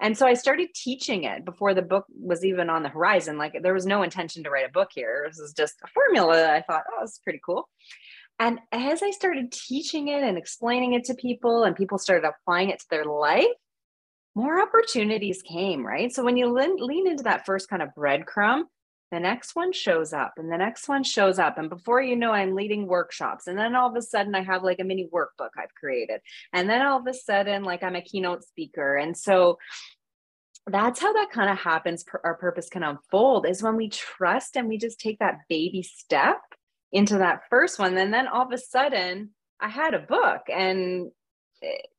And 0.00 0.16
so 0.16 0.26
I 0.26 0.34
started 0.34 0.74
teaching 0.74 1.24
it 1.24 1.44
before 1.44 1.72
the 1.72 1.82
book 1.82 2.06
was 2.18 2.44
even 2.44 2.68
on 2.68 2.82
the 2.82 2.88
horizon. 2.88 3.38
Like 3.38 3.56
there 3.62 3.74
was 3.74 3.86
no 3.86 4.02
intention 4.02 4.42
to 4.44 4.50
write 4.50 4.68
a 4.68 4.72
book 4.72 4.90
here. 4.94 5.24
This 5.28 5.38
is 5.38 5.52
just 5.52 5.74
a 5.84 5.88
formula. 5.88 6.34
That 6.34 6.54
I 6.54 6.62
thought, 6.62 6.84
oh, 6.92 7.02
this 7.02 7.12
is 7.12 7.20
pretty 7.22 7.40
cool. 7.44 7.68
And 8.38 8.60
as 8.72 9.02
I 9.02 9.10
started 9.10 9.52
teaching 9.52 10.08
it 10.08 10.22
and 10.22 10.36
explaining 10.36 10.94
it 10.94 11.04
to 11.04 11.14
people, 11.14 11.64
and 11.64 11.76
people 11.76 11.98
started 11.98 12.28
applying 12.28 12.70
it 12.70 12.80
to 12.80 12.86
their 12.90 13.04
life, 13.04 13.46
more 14.34 14.60
opportunities 14.60 15.42
came, 15.42 15.86
right? 15.86 16.12
So 16.12 16.24
when 16.24 16.36
you 16.36 16.52
lean, 16.52 16.76
lean 16.78 17.06
into 17.06 17.22
that 17.24 17.46
first 17.46 17.68
kind 17.68 17.82
of 17.82 17.90
breadcrumb, 17.96 18.64
the 19.12 19.20
next 19.20 19.54
one 19.54 19.72
shows 19.72 20.12
up 20.12 20.34
and 20.38 20.50
the 20.50 20.58
next 20.58 20.88
one 20.88 21.04
shows 21.04 21.38
up. 21.38 21.56
And 21.56 21.70
before 21.70 22.02
you 22.02 22.16
know, 22.16 22.32
I'm 22.32 22.56
leading 22.56 22.88
workshops. 22.88 23.46
And 23.46 23.56
then 23.56 23.76
all 23.76 23.88
of 23.88 23.94
a 23.94 24.02
sudden, 24.02 24.34
I 24.34 24.42
have 24.42 24.64
like 24.64 24.80
a 24.80 24.84
mini 24.84 25.08
workbook 25.14 25.50
I've 25.56 25.74
created. 25.78 26.20
And 26.52 26.68
then 26.68 26.84
all 26.84 26.98
of 26.98 27.06
a 27.06 27.14
sudden, 27.14 27.62
like 27.62 27.84
I'm 27.84 27.94
a 27.94 28.02
keynote 28.02 28.42
speaker. 28.42 28.96
And 28.96 29.16
so 29.16 29.58
that's 30.66 30.98
how 30.98 31.12
that 31.12 31.30
kind 31.30 31.48
of 31.48 31.58
happens. 31.58 32.04
Our 32.24 32.34
purpose 32.34 32.68
can 32.68 32.82
unfold 32.82 33.46
is 33.46 33.62
when 33.62 33.76
we 33.76 33.88
trust 33.88 34.56
and 34.56 34.68
we 34.68 34.78
just 34.78 34.98
take 34.98 35.20
that 35.20 35.40
baby 35.48 35.84
step 35.84 36.40
into 36.94 37.18
that 37.18 37.42
first 37.50 37.78
one. 37.78 37.96
And 37.98 38.14
then 38.14 38.28
all 38.28 38.46
of 38.46 38.52
a 38.52 38.58
sudden, 38.58 39.30
I 39.60 39.68
had 39.68 39.92
a 39.92 39.98
book, 39.98 40.42
and 40.48 41.10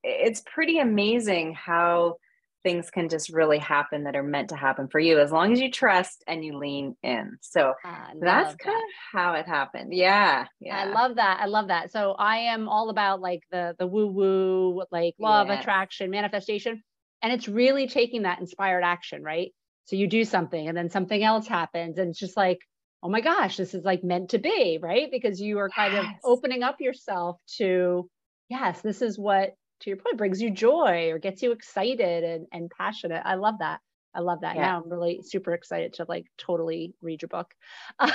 it's 0.03 0.41
pretty 0.45 0.79
amazing 0.79 1.53
how 1.53 2.15
things 2.63 2.89
can 2.89 3.09
just 3.09 3.29
really 3.29 3.59
happen 3.59 4.05
that 4.05 4.15
are 4.15 4.23
meant 4.23 4.49
to 4.49 4.55
happen 4.55 4.87
for 4.87 4.99
you 4.99 5.19
as 5.19 5.31
long 5.31 5.53
as 5.53 5.59
you 5.59 5.69
trust 5.69 6.23
and 6.27 6.43
you 6.43 6.57
lean 6.57 6.95
in. 7.03 7.37
So 7.41 7.73
that's 8.19 8.55
kind 8.55 8.75
of 8.75 8.89
how 9.11 9.33
it 9.33 9.45
happened. 9.45 9.93
Yeah. 9.93 10.47
Yeah. 10.59 10.79
I 10.79 10.85
love 10.85 11.17
that. 11.17 11.39
I 11.39 11.45
love 11.45 11.67
that. 11.67 11.91
So 11.91 12.15
I 12.17 12.37
am 12.37 12.67
all 12.67 12.89
about 12.89 13.21
like 13.21 13.41
the 13.51 13.75
the 13.77 13.85
woo 13.85 14.07
woo, 14.07 14.83
like 14.91 15.13
love, 15.19 15.47
yes. 15.47 15.61
attraction, 15.61 16.09
manifestation. 16.09 16.81
And 17.21 17.31
it's 17.31 17.47
really 17.47 17.87
taking 17.87 18.23
that 18.23 18.39
inspired 18.39 18.83
action, 18.83 19.21
right? 19.23 19.53
So 19.85 19.95
you 19.95 20.07
do 20.07 20.25
something 20.25 20.67
and 20.67 20.75
then 20.75 20.89
something 20.89 21.23
else 21.23 21.47
happens. 21.47 21.99
And 21.99 22.09
it's 22.09 22.19
just 22.19 22.35
like 22.35 22.59
oh 23.05 23.09
my 23.09 23.21
gosh, 23.21 23.55
this 23.55 23.75
is 23.75 23.85
like 23.85 24.03
meant 24.03 24.31
to 24.31 24.39
be, 24.39 24.79
right? 24.81 25.12
Because 25.12 25.39
you 25.39 25.59
are 25.59 25.69
kind 25.69 25.93
of 25.93 26.05
opening 26.24 26.63
up 26.63 26.81
yourself 26.81 27.39
to, 27.57 28.09
yes, 28.50 28.81
this 28.81 29.03
is 29.03 29.19
what, 29.19 29.55
to 29.81 29.91
your 29.91 29.97
point, 29.97 30.17
brings 30.17 30.41
you 30.41 30.50
joy 30.50 31.12
or 31.12 31.19
gets 31.19 31.43
you 31.43 31.51
excited 31.51 32.24
and, 32.24 32.47
and 32.51 32.71
passionate. 32.75 33.21
I 33.24 33.35
love 33.35 33.59
that. 33.59 33.79
I 34.15 34.21
love 34.21 34.41
that. 34.41 34.55
Yeah. 34.55 34.63
Now 34.63 34.81
I'm 34.81 34.89
really 34.89 35.21
super 35.21 35.53
excited 35.53 35.93
to 35.93 36.05
like 36.09 36.25
totally 36.39 36.95
read 37.03 37.21
your 37.21 37.29
book. 37.29 37.53
um, 38.00 38.09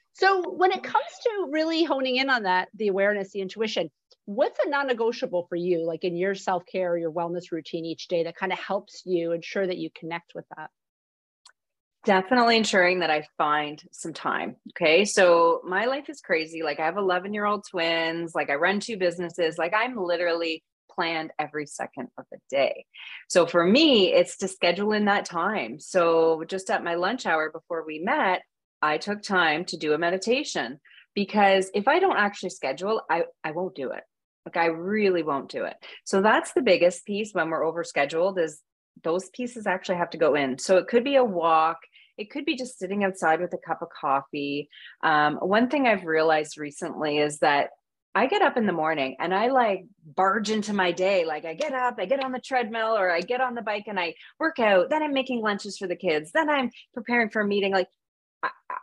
so 0.12 0.52
when 0.52 0.70
it 0.70 0.84
comes 0.84 1.04
to 1.24 1.48
really 1.50 1.82
honing 1.82 2.16
in 2.16 2.30
on 2.30 2.44
that, 2.44 2.68
the 2.74 2.88
awareness, 2.88 3.32
the 3.32 3.40
intuition, 3.40 3.90
what's 4.26 4.60
a 4.64 4.68
non-negotiable 4.68 5.46
for 5.48 5.56
you 5.56 5.84
like 5.84 6.02
in 6.02 6.16
your 6.16 6.34
self-care 6.34 6.96
your 6.96 7.12
wellness 7.12 7.52
routine 7.52 7.84
each 7.84 8.08
day 8.08 8.24
that 8.24 8.34
kind 8.34 8.54
of 8.54 8.58
helps 8.58 9.02
you 9.04 9.32
ensure 9.32 9.66
that 9.66 9.76
you 9.76 9.90
connect 9.94 10.34
with 10.34 10.46
that 10.56 10.70
definitely 12.04 12.56
ensuring 12.56 13.00
that 13.00 13.10
i 13.10 13.26
find 13.38 13.82
some 13.92 14.12
time 14.12 14.56
okay 14.70 15.04
so 15.04 15.60
my 15.64 15.84
life 15.86 16.08
is 16.08 16.20
crazy 16.20 16.62
like 16.62 16.80
i 16.80 16.84
have 16.84 16.96
11 16.96 17.32
year 17.32 17.44
old 17.44 17.64
twins 17.68 18.34
like 18.34 18.50
i 18.50 18.54
run 18.54 18.80
two 18.80 18.96
businesses 18.96 19.58
like 19.58 19.72
i'm 19.74 19.96
literally 19.96 20.62
planned 20.90 21.32
every 21.38 21.66
second 21.66 22.08
of 22.18 22.24
the 22.30 22.38
day 22.50 22.84
so 23.28 23.46
for 23.46 23.64
me 23.64 24.12
it's 24.12 24.36
to 24.36 24.46
schedule 24.46 24.92
in 24.92 25.06
that 25.06 25.24
time 25.24 25.80
so 25.80 26.44
just 26.46 26.70
at 26.70 26.84
my 26.84 26.94
lunch 26.94 27.26
hour 27.26 27.50
before 27.50 27.84
we 27.84 27.98
met 27.98 28.42
i 28.80 28.96
took 28.96 29.22
time 29.22 29.64
to 29.64 29.76
do 29.76 29.92
a 29.92 29.98
meditation 29.98 30.78
because 31.14 31.70
if 31.74 31.88
i 31.88 31.98
don't 31.98 32.16
actually 32.16 32.50
schedule 32.50 33.02
i 33.10 33.24
i 33.42 33.50
won't 33.50 33.74
do 33.74 33.90
it 33.90 34.04
like 34.44 34.56
I 34.56 34.66
really 34.66 35.22
won't 35.22 35.50
do 35.50 35.64
it. 35.64 35.76
So 36.04 36.20
that's 36.20 36.52
the 36.52 36.62
biggest 36.62 37.06
piece 37.06 37.32
when 37.32 37.48
we're 37.50 37.64
overscheduled 37.64 38.38
is 38.38 38.60
those 39.02 39.28
pieces 39.30 39.66
actually 39.66 39.96
have 39.96 40.10
to 40.10 40.18
go 40.18 40.34
in. 40.34 40.58
So 40.58 40.76
it 40.76 40.86
could 40.86 41.04
be 41.04 41.16
a 41.16 41.24
walk. 41.24 41.78
It 42.16 42.30
could 42.30 42.44
be 42.44 42.56
just 42.56 42.78
sitting 42.78 43.04
outside 43.04 43.40
with 43.40 43.52
a 43.52 43.58
cup 43.58 43.82
of 43.82 43.88
coffee. 43.88 44.68
Um, 45.02 45.36
one 45.36 45.68
thing 45.68 45.86
I've 45.86 46.04
realized 46.04 46.58
recently 46.58 47.18
is 47.18 47.38
that 47.38 47.70
I 48.16 48.26
get 48.26 48.42
up 48.42 48.56
in 48.56 48.66
the 48.66 48.72
morning 48.72 49.16
and 49.18 49.34
I 49.34 49.48
like 49.48 49.86
barge 50.04 50.50
into 50.50 50.72
my 50.72 50.92
day. 50.92 51.24
Like 51.24 51.44
I 51.44 51.54
get 51.54 51.72
up, 51.72 51.96
I 51.98 52.06
get 52.06 52.22
on 52.22 52.30
the 52.30 52.38
treadmill 52.38 52.96
or 52.96 53.10
I 53.10 53.20
get 53.20 53.40
on 53.40 53.56
the 53.56 53.62
bike 53.62 53.84
and 53.88 53.98
I 53.98 54.14
work 54.38 54.60
out. 54.60 54.88
Then 54.88 55.02
I'm 55.02 55.12
making 55.12 55.40
lunches 55.40 55.76
for 55.76 55.88
the 55.88 55.96
kids. 55.96 56.30
Then 56.32 56.48
I'm 56.48 56.70
preparing 56.94 57.30
for 57.30 57.42
a 57.42 57.46
meeting. 57.46 57.72
Like 57.72 57.88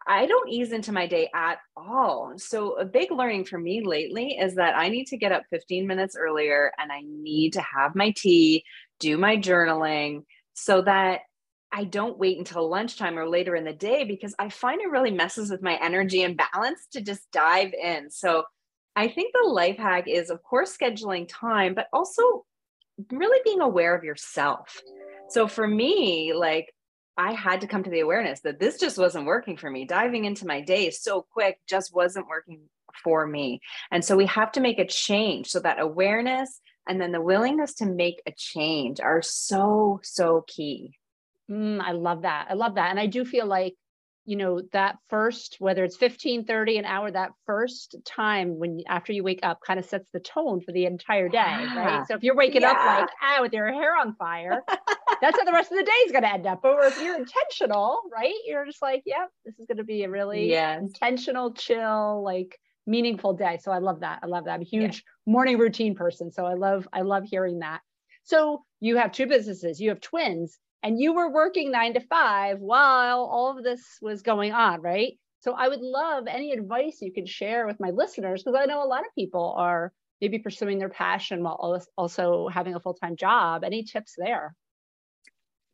I 0.08 0.26
don't 0.26 0.50
ease 0.50 0.72
into 0.72 0.92
my 0.92 1.08
day 1.08 1.30
at 1.34 1.60
all. 1.76 2.34
So, 2.38 2.74
a 2.74 2.86
big 2.86 3.12
learning 3.12 3.46
for 3.46 3.58
me 3.58 3.82
lately 3.84 4.38
is 4.38 4.56
that 4.56 4.76
I 4.76 4.90
need 4.90 5.08
to 5.08 5.18
get 5.18 5.32
up 5.32 5.44
15 5.50 5.88
minutes 5.88 6.16
earlier 6.18 6.72
and 6.78 6.92
I 6.92 7.02
need 7.06 7.54
to 7.54 7.62
have 7.62 7.96
my 7.96 8.14
tea, 8.16 8.64
do 9.00 9.18
my 9.18 9.38
journaling 9.38 10.24
so 10.54 10.82
that 10.82 11.22
I 11.72 11.86
don't 11.86 12.18
wait 12.18 12.38
until 12.38 12.70
lunchtime 12.70 13.18
or 13.18 13.28
later 13.28 13.56
in 13.56 13.64
the 13.64 13.74
day 13.74 14.04
because 14.04 14.36
I 14.38 14.50
find 14.50 14.82
it 14.82 14.90
really 14.90 15.12
messes 15.12 15.50
with 15.50 15.62
my 15.62 15.78
energy 15.82 16.24
and 16.24 16.40
balance 16.54 16.88
to 16.92 17.02
just 17.02 17.32
dive 17.32 17.74
in. 17.74 18.10
So, 18.10 18.44
I 18.96 19.08
think 19.08 19.34
the 19.34 19.48
life 19.48 19.78
hack 19.78 20.08
is, 20.08 20.30
of 20.30 20.44
course, 20.44 20.76
scheduling 20.78 21.26
time, 21.30 21.74
but 21.74 21.88
also 21.94 22.46
really 23.10 23.40
being 23.46 23.62
aware 23.62 23.96
of 23.96 24.04
yourself. 24.04 24.82
So, 25.30 25.48
for 25.48 25.66
me, 25.66 26.34
like, 26.34 26.74
I 27.18 27.34
had 27.34 27.62
to 27.62 27.68
come 27.68 27.84
to 27.84 27.90
the 27.90 28.00
awareness 28.00 28.42
that 28.42 28.60
this 28.60 28.80
just 28.80 28.98
wasn't 28.98 29.26
working 29.26 29.58
for 29.58 29.70
me. 29.70 29.86
Diving 29.86 30.26
into 30.26 30.48
my 30.48 30.62
day 30.62 30.90
so 30.90 31.26
quick 31.32 31.60
just 31.68 31.94
wasn't 31.94 32.28
working 32.28 32.62
for 33.04 33.26
me. 33.28 33.62
And 33.92 34.04
so 34.04 34.16
we 34.16 34.26
have 34.28 34.52
to 34.54 34.62
make 34.62 34.80
a 34.80 34.88
change. 34.88 35.48
So 35.48 35.60
that 35.60 35.80
awareness 35.80 36.62
and 36.88 37.00
then 37.00 37.12
the 37.12 37.22
willingness 37.22 37.76
to 37.76 37.86
make 37.86 38.22
a 38.26 38.32
change 38.36 39.00
are 39.00 39.22
so, 39.22 40.00
so 40.04 40.44
key. 40.48 40.98
Mm, 41.52 41.82
I 41.82 41.92
love 41.92 42.22
that. 42.22 42.48
I 42.50 42.54
love 42.54 42.76
that. 42.76 42.92
And 42.92 43.00
I 43.00 43.08
do 43.08 43.26
feel 43.26 43.46
like 43.46 43.76
you 44.26 44.36
know 44.36 44.62
that 44.72 44.98
first 45.10 45.56
whether 45.60 45.84
it's 45.84 45.98
15 45.98 46.46
30 46.46 46.78
an 46.78 46.86
hour 46.86 47.10
that 47.10 47.32
first 47.46 47.96
time 48.06 48.60
when 48.60 48.82
after 48.88 49.14
you 49.14 49.24
wake 49.24 49.40
up 49.42 49.60
kind 49.66 49.80
of 49.80 49.86
sets 49.86 50.10
the 50.12 50.20
tone 50.20 50.62
for 50.62 50.72
the 50.72 50.86
entire 50.86 51.28
day 51.28 51.38
yeah. 51.38 51.78
right 51.78 52.08
so 52.08 52.16
if 52.16 52.24
you're 52.24 52.36
waking 52.36 52.62
yeah. 52.62 52.72
up 52.72 53.02
like 53.02 53.10
ah 53.22 53.40
with 53.42 53.52
your 53.52 53.72
hair 53.74 53.98
on 53.98 54.14
fire 54.16 54.64
that's 55.22 55.38
how 55.40 55.44
the 55.44 55.52
rest 55.52 55.72
of 55.72 55.78
the 55.78 55.84
day 55.84 55.92
is 56.06 56.12
going 56.12 56.24
to 56.24 56.32
end 56.32 56.46
up 56.46 56.62
but 56.62 56.78
if 56.86 57.02
you're 57.02 57.18
intentional 57.18 58.02
right 58.14 58.34
you're 58.46 58.66
just 58.66 58.82
like 58.82 59.02
yeah 59.06 59.26
this 59.44 59.58
is 59.60 59.66
going 59.66 59.78
to 59.78 59.84
be 59.84 60.04
a 60.04 60.10
really 60.10 60.50
yes. 60.50 60.80
intentional 60.80 61.52
chill 61.54 62.24
like 62.24 62.60
meaningful 62.86 63.34
day 63.34 63.58
so 63.62 63.72
i 63.72 63.80
love 63.80 64.02
that 64.02 64.20
i 64.22 64.28
love 64.28 64.46
that 64.46 64.54
i'm 64.54 64.62
a 64.62 64.66
huge 64.66 65.04
yeah. 65.04 65.32
morning 65.34 65.58
routine 65.58 65.96
person 65.96 66.32
so 66.32 66.46
i 66.46 66.54
love 66.54 66.88
i 66.94 67.02
love 67.02 67.24
hearing 67.24 67.60
that 67.60 67.82
so 68.24 68.64
you 68.80 68.98
have 68.98 69.12
two 69.12 69.26
businesses 69.26 69.80
you 69.80 69.90
have 69.90 70.02
twins 70.02 70.60
and 70.84 71.00
you 71.00 71.14
were 71.14 71.32
working 71.32 71.72
nine 71.72 71.94
to 71.94 72.00
five 72.00 72.60
while 72.60 73.20
all 73.26 73.58
of 73.58 73.64
this 73.64 73.82
was 74.02 74.22
going 74.22 74.52
on, 74.52 74.82
right? 74.82 75.14
So 75.42 75.54
I 75.54 75.68
would 75.68 75.82
love 75.82 76.26
any 76.28 76.52
advice 76.52 77.00
you 77.02 77.12
could 77.12 77.28
share 77.28 77.66
with 77.66 77.80
my 77.80 77.90
listeners 77.90 78.44
because 78.44 78.60
I 78.60 78.66
know 78.66 78.84
a 78.84 78.86
lot 78.86 79.02
of 79.02 79.16
people 79.16 79.56
are 79.58 79.92
maybe 80.20 80.40
pursuing 80.40 80.78
their 80.78 80.90
passion 80.90 81.44
while 81.44 81.84
also 81.98 82.48
having 82.48 82.76
a 82.76 82.80
full 82.80 82.94
time 82.94 83.16
job. 83.16 83.64
Any 83.64 83.84
tips 83.84 84.14
there? 84.18 84.56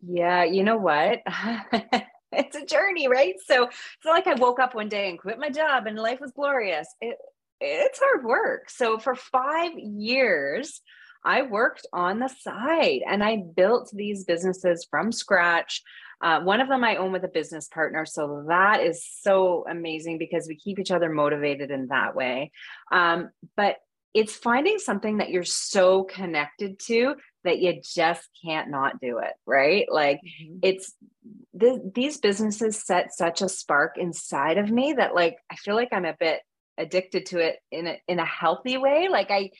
Yeah, 0.02 0.44
you 0.46 0.64
know 0.64 0.78
what? 0.78 1.20
it's 2.32 2.56
a 2.56 2.66
journey, 2.66 3.08
right? 3.08 3.36
So 3.46 3.66
it's 3.66 4.06
not 4.06 4.14
like 4.14 4.28
I 4.28 4.36
woke 4.36 4.60
up 4.60 4.76
one 4.76 4.90
day 4.90 5.10
and 5.10 5.20
quit 5.20 5.40
my 5.40 5.50
job 5.50 5.86
and 5.86 5.98
life 5.98 6.20
was 6.22 6.32
glorious. 6.32 6.88
It, 7.02 7.18
it's 7.60 8.00
hard 8.00 8.24
work. 8.24 8.70
So 8.70 9.00
for 9.00 9.16
five 9.16 9.72
years, 9.76 10.82
I 11.24 11.44
worked 11.44 11.88
on 11.94 12.20
the 12.20 12.30
side 12.30 13.02
and 13.08 13.24
I 13.24 13.44
built 13.56 13.92
these 13.94 14.24
businesses 14.24 14.88
from 14.90 15.12
scratch. 15.12 15.82
Uh, 16.22 16.42
one 16.42 16.62
of 16.62 16.68
them 16.68 16.84
I 16.84 16.96
own 16.96 17.12
with 17.12 17.24
a 17.24 17.30
business 17.30 17.68
partner. 17.68 18.06
So 18.06 18.46
that 18.48 18.82
is 18.82 19.08
so 19.22 19.66
amazing 19.70 20.18
because 20.18 20.48
we 20.48 20.56
keep 20.56 20.80
each 20.80 20.92
other 20.92 21.10
motivated 21.10 21.70
in 21.70 21.88
that 21.88 22.16
way. 22.16 22.52
Um, 22.92 23.30
but 23.56 23.78
it's 24.14 24.36
finding 24.36 24.80
something 24.80 25.18
that 25.18 25.30
you're 25.30 25.44
so 25.44 26.04
connected 26.04 26.80
to 26.80 27.16
that 27.44 27.60
you 27.60 27.82
just 27.84 28.28
can't 28.44 28.70
not 28.70 29.00
do 29.00 29.20
it, 29.20 29.34
right? 29.46 29.86
Like 29.92 30.18
mm-hmm. 30.18 30.58
it's 30.64 30.94
th- 31.60 31.82
these 31.94 32.18
businesses 32.18 32.84
set 32.84 33.14
such 33.14 33.42
a 33.42 33.50
spark 33.50 33.98
inside 33.98 34.58
of 34.58 34.72
me 34.72 34.94
that 34.94 35.14
like 35.14 35.38
I 35.52 35.56
feel 35.56 35.76
like 35.76 35.90
I'm 35.92 36.06
a 36.06 36.18
bit 36.20 36.42
addicted 36.78 37.28
to 37.28 37.40
it 37.40 37.58
in 37.72 37.88
a 37.88 38.02
in 38.08 38.20
a 38.20 38.26
healthy 38.26 38.78
way. 38.78 39.08
Like 39.10 39.32
I 39.32 39.52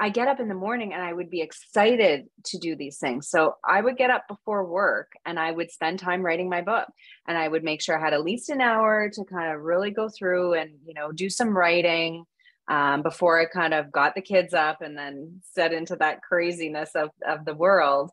I 0.00 0.10
get 0.10 0.28
up 0.28 0.38
in 0.38 0.48
the 0.48 0.54
morning 0.54 0.94
and 0.94 1.02
I 1.02 1.12
would 1.12 1.28
be 1.28 1.40
excited 1.40 2.26
to 2.46 2.58
do 2.58 2.76
these 2.76 2.98
things. 2.98 3.28
So 3.28 3.56
I 3.64 3.80
would 3.80 3.96
get 3.96 4.10
up 4.10 4.28
before 4.28 4.64
work 4.64 5.12
and 5.26 5.38
I 5.38 5.50
would 5.50 5.72
spend 5.72 5.98
time 5.98 6.22
writing 6.22 6.48
my 6.48 6.62
book 6.62 6.86
and 7.26 7.36
I 7.36 7.48
would 7.48 7.64
make 7.64 7.82
sure 7.82 7.98
I 7.98 8.04
had 8.04 8.14
at 8.14 8.22
least 8.22 8.48
an 8.48 8.60
hour 8.60 9.10
to 9.12 9.24
kind 9.24 9.52
of 9.52 9.60
really 9.60 9.90
go 9.90 10.08
through 10.08 10.54
and, 10.54 10.70
you 10.86 10.94
know, 10.94 11.10
do 11.10 11.28
some 11.28 11.56
writing 11.56 12.24
um, 12.68 13.02
before 13.02 13.40
I 13.40 13.46
kind 13.46 13.74
of 13.74 13.90
got 13.90 14.14
the 14.14 14.22
kids 14.22 14.54
up 14.54 14.82
and 14.82 14.96
then 14.96 15.40
set 15.52 15.72
into 15.72 15.96
that 15.96 16.22
craziness 16.22 16.90
of, 16.94 17.10
of 17.26 17.44
the 17.44 17.54
world. 17.54 18.10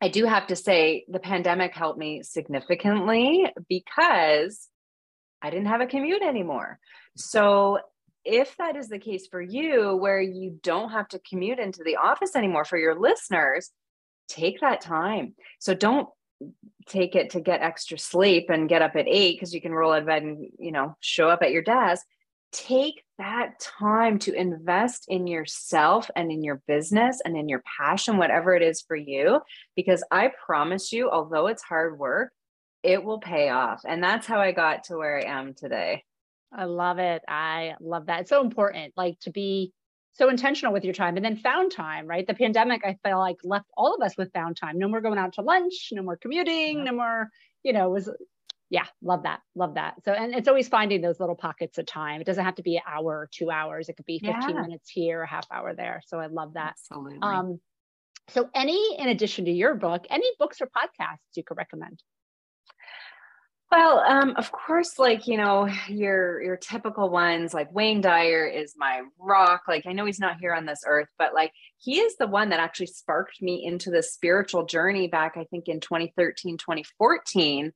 I 0.00 0.08
do 0.08 0.24
have 0.24 0.46
to 0.48 0.56
say 0.56 1.04
the 1.08 1.18
pandemic 1.18 1.74
helped 1.74 1.98
me 1.98 2.22
significantly 2.22 3.46
because 3.68 4.68
I 5.42 5.50
didn't 5.50 5.66
have 5.66 5.80
a 5.80 5.86
commute 5.86 6.22
anymore. 6.22 6.78
So 7.16 7.80
if 8.26 8.56
that 8.56 8.76
is 8.76 8.88
the 8.88 8.98
case 8.98 9.28
for 9.28 9.40
you, 9.40 9.96
where 9.96 10.20
you 10.20 10.58
don't 10.62 10.90
have 10.90 11.08
to 11.08 11.20
commute 11.20 11.58
into 11.58 11.82
the 11.84 11.96
office 11.96 12.34
anymore 12.34 12.64
for 12.64 12.76
your 12.76 12.98
listeners, 12.98 13.70
take 14.28 14.60
that 14.60 14.80
time. 14.80 15.34
So 15.60 15.74
don't 15.74 16.08
take 16.86 17.14
it 17.14 17.30
to 17.30 17.40
get 17.40 17.62
extra 17.62 17.98
sleep 17.98 18.50
and 18.50 18.68
get 18.68 18.82
up 18.82 18.96
at 18.96 19.08
eight 19.08 19.36
because 19.36 19.54
you 19.54 19.60
can 19.60 19.72
roll 19.72 19.92
out 19.92 20.00
of 20.00 20.06
bed 20.06 20.22
and 20.22 20.50
you 20.58 20.72
know 20.72 20.96
show 21.00 21.28
up 21.28 21.42
at 21.42 21.52
your 21.52 21.62
desk. 21.62 22.04
Take 22.52 23.02
that 23.18 23.58
time 23.60 24.18
to 24.20 24.32
invest 24.32 25.06
in 25.08 25.26
yourself 25.26 26.10
and 26.16 26.30
in 26.30 26.42
your 26.42 26.62
business 26.66 27.20
and 27.24 27.36
in 27.36 27.48
your 27.48 27.62
passion, 27.78 28.18
whatever 28.18 28.54
it 28.54 28.62
is 28.62 28.82
for 28.82 28.96
you, 28.96 29.40
because 29.74 30.02
I 30.10 30.30
promise 30.46 30.92
you, 30.92 31.10
although 31.10 31.48
it's 31.48 31.62
hard 31.62 31.98
work, 31.98 32.32
it 32.82 33.02
will 33.02 33.18
pay 33.18 33.48
off. 33.48 33.82
And 33.86 34.02
that's 34.02 34.26
how 34.26 34.40
I 34.40 34.52
got 34.52 34.84
to 34.84 34.96
where 34.96 35.18
I 35.18 35.24
am 35.38 35.54
today. 35.54 36.04
I 36.52 36.64
love 36.64 36.98
it. 36.98 37.22
I 37.28 37.74
love 37.80 38.06
that. 38.06 38.22
It's 38.22 38.30
so 38.30 38.40
important, 38.40 38.94
like 38.96 39.18
to 39.20 39.30
be 39.30 39.72
so 40.12 40.28
intentional 40.30 40.72
with 40.72 40.84
your 40.84 40.94
time 40.94 41.16
and 41.16 41.24
then 41.24 41.36
found 41.36 41.72
time, 41.72 42.06
right? 42.06 42.26
The 42.26 42.34
pandemic, 42.34 42.82
I 42.84 42.96
feel 43.06 43.18
like 43.18 43.36
left 43.44 43.66
all 43.76 43.94
of 43.94 44.02
us 44.02 44.16
with 44.16 44.32
found 44.32 44.56
time. 44.56 44.78
No 44.78 44.88
more 44.88 45.00
going 45.00 45.18
out 45.18 45.34
to 45.34 45.42
lunch, 45.42 45.90
no 45.92 46.02
more 46.02 46.16
commuting, 46.16 46.84
no 46.84 46.92
more, 46.92 47.28
you 47.62 47.72
know, 47.72 47.90
was 47.90 48.08
yeah, 48.68 48.86
love 49.00 49.22
that. 49.22 49.40
Love 49.54 49.74
that. 49.74 49.94
So, 50.04 50.12
and 50.12 50.34
it's 50.34 50.48
always 50.48 50.68
finding 50.68 51.00
those 51.00 51.20
little 51.20 51.36
pockets 51.36 51.78
of 51.78 51.86
time. 51.86 52.20
It 52.20 52.24
doesn't 52.24 52.44
have 52.44 52.56
to 52.56 52.62
be 52.62 52.76
an 52.76 52.82
hour 52.86 53.04
or 53.04 53.28
two 53.30 53.50
hours. 53.50 53.88
It 53.88 53.96
could 53.96 54.06
be 54.06 54.18
15 54.18 54.34
yeah. 54.34 54.62
minutes 54.62 54.90
here, 54.90 55.22
a 55.22 55.28
half 55.28 55.46
hour 55.52 55.74
there. 55.74 56.02
So 56.06 56.18
I 56.18 56.26
love 56.26 56.54
that. 56.54 56.74
Absolutely. 56.90 57.18
Um, 57.22 57.60
so 58.28 58.48
any, 58.54 58.96
in 58.98 59.08
addition 59.08 59.44
to 59.44 59.52
your 59.52 59.76
book, 59.76 60.06
any 60.10 60.26
books 60.38 60.60
or 60.60 60.66
podcasts 60.66 61.36
you 61.36 61.44
could 61.44 61.56
recommend? 61.56 62.02
Well, 63.72 63.98
um, 63.98 64.34
of 64.36 64.52
course, 64.52 64.98
like 64.98 65.26
you 65.26 65.36
know, 65.36 65.68
your 65.88 66.40
your 66.42 66.56
typical 66.56 67.10
ones, 67.10 67.52
like 67.52 67.72
Wayne 67.74 68.00
Dyer 68.00 68.46
is 68.46 68.74
my 68.76 69.02
rock. 69.18 69.62
Like 69.66 69.86
I 69.86 69.92
know 69.92 70.04
he's 70.04 70.20
not 70.20 70.38
here 70.38 70.54
on 70.54 70.66
this 70.66 70.82
earth, 70.86 71.08
but 71.18 71.34
like 71.34 71.52
he 71.78 71.98
is 71.98 72.16
the 72.16 72.28
one 72.28 72.50
that 72.50 72.60
actually 72.60 72.86
sparked 72.86 73.42
me 73.42 73.64
into 73.64 73.90
the 73.90 74.02
spiritual 74.02 74.66
journey 74.66 75.08
back, 75.08 75.32
I 75.36 75.44
think 75.44 75.68
in 75.68 75.80
2013, 75.80 76.58
2014, 76.58 77.72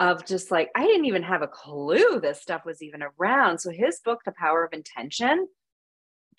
of 0.00 0.24
just 0.24 0.50
like 0.50 0.70
I 0.74 0.86
didn't 0.86 1.04
even 1.04 1.22
have 1.22 1.42
a 1.42 1.48
clue 1.48 2.18
this 2.20 2.40
stuff 2.40 2.64
was 2.64 2.82
even 2.82 3.02
around. 3.18 3.58
So 3.58 3.70
his 3.70 4.00
book, 4.02 4.20
The 4.24 4.32
Power 4.32 4.64
of 4.64 4.72
Intention, 4.72 5.46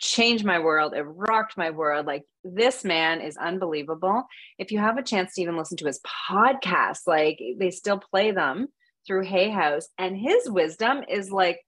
changed 0.02 0.44
my 0.44 0.60
world. 0.60 0.94
It 0.94 1.04
rocked 1.04 1.56
my 1.56 1.70
world. 1.70 2.06
Like 2.06 2.24
this 2.44 2.84
man 2.84 3.22
is 3.22 3.38
unbelievable. 3.38 4.24
If 4.58 4.72
you 4.72 4.80
have 4.80 4.98
a 4.98 5.04
chance 5.04 5.36
to 5.36 5.42
even 5.42 5.58
listen 5.58 5.78
to 5.78 5.86
his 5.86 6.02
podcast, 6.30 7.02
like 7.08 7.40
they 7.58 7.72
still 7.72 8.00
play 8.00 8.32
them 8.32 8.68
through 9.08 9.24
Hay 9.24 9.50
House, 9.50 9.88
and 9.98 10.18
his 10.18 10.50
wisdom 10.50 11.04
is 11.08 11.32
like 11.32 11.60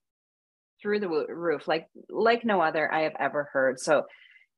through 0.82 1.00
the 1.00 1.08
roof, 1.08 1.66
like 1.66 1.86
like 2.10 2.44
no 2.44 2.60
other 2.60 2.92
I 2.92 3.02
have 3.02 3.16
ever 3.18 3.48
heard. 3.52 3.78
So 3.80 4.04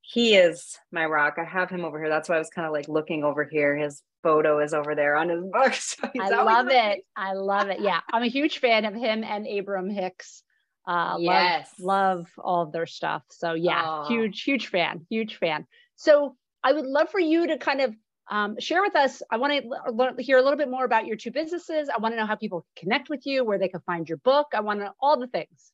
he 0.00 0.36
is 0.36 0.78
my 0.90 1.04
rock. 1.04 1.34
I 1.38 1.44
have 1.44 1.70
him 1.70 1.84
over 1.84 1.98
here. 1.98 2.08
That's 2.08 2.28
why 2.28 2.36
I 2.36 2.40
was 2.40 2.50
kind 2.50 2.66
of 2.66 2.72
like 2.72 2.88
looking 2.88 3.24
over 3.24 3.44
here. 3.44 3.76
His 3.76 4.02
photo 4.22 4.60
is 4.60 4.72
over 4.72 4.94
there 4.94 5.16
on 5.16 5.28
his 5.28 5.44
book. 5.44 5.72
So 5.74 6.08
I 6.18 6.42
love 6.42 6.68
it. 6.70 7.04
I 7.14 7.34
love 7.34 7.68
it. 7.68 7.80
Yeah, 7.80 8.00
I'm 8.12 8.22
a 8.22 8.28
huge 8.28 8.58
fan 8.58 8.84
of 8.84 8.94
him 8.94 9.22
and 9.22 9.46
Abraham 9.46 9.90
Hicks. 9.90 10.42
Uh, 10.86 11.16
yes. 11.18 11.72
Love, 11.78 12.18
love 12.18 12.26
all 12.38 12.62
of 12.62 12.72
their 12.72 12.86
stuff. 12.86 13.22
So 13.30 13.54
yeah, 13.54 13.82
oh. 13.84 14.08
huge, 14.08 14.42
huge 14.42 14.68
fan, 14.68 15.06
huge 15.10 15.36
fan. 15.36 15.66
So 15.96 16.36
I 16.62 16.72
would 16.72 16.86
love 16.86 17.10
for 17.10 17.20
you 17.20 17.48
to 17.48 17.58
kind 17.58 17.80
of 17.80 17.94
um, 18.30 18.58
share 18.58 18.82
with 18.82 18.96
us. 18.96 19.22
I 19.30 19.36
want 19.36 19.64
to 19.64 20.22
hear 20.22 20.38
a 20.38 20.42
little 20.42 20.58
bit 20.58 20.70
more 20.70 20.84
about 20.84 21.06
your 21.06 21.16
two 21.16 21.30
businesses. 21.30 21.88
I 21.88 22.00
want 22.00 22.12
to 22.12 22.16
know 22.16 22.26
how 22.26 22.34
people 22.34 22.66
connect 22.76 23.08
with 23.08 23.24
you, 23.24 23.44
where 23.44 23.58
they 23.58 23.68
can 23.68 23.80
find 23.80 24.08
your 24.08 24.18
book. 24.18 24.48
I 24.54 24.60
want 24.60 24.80
to 24.80 24.92
all 25.00 25.18
the 25.18 25.28
things 25.28 25.72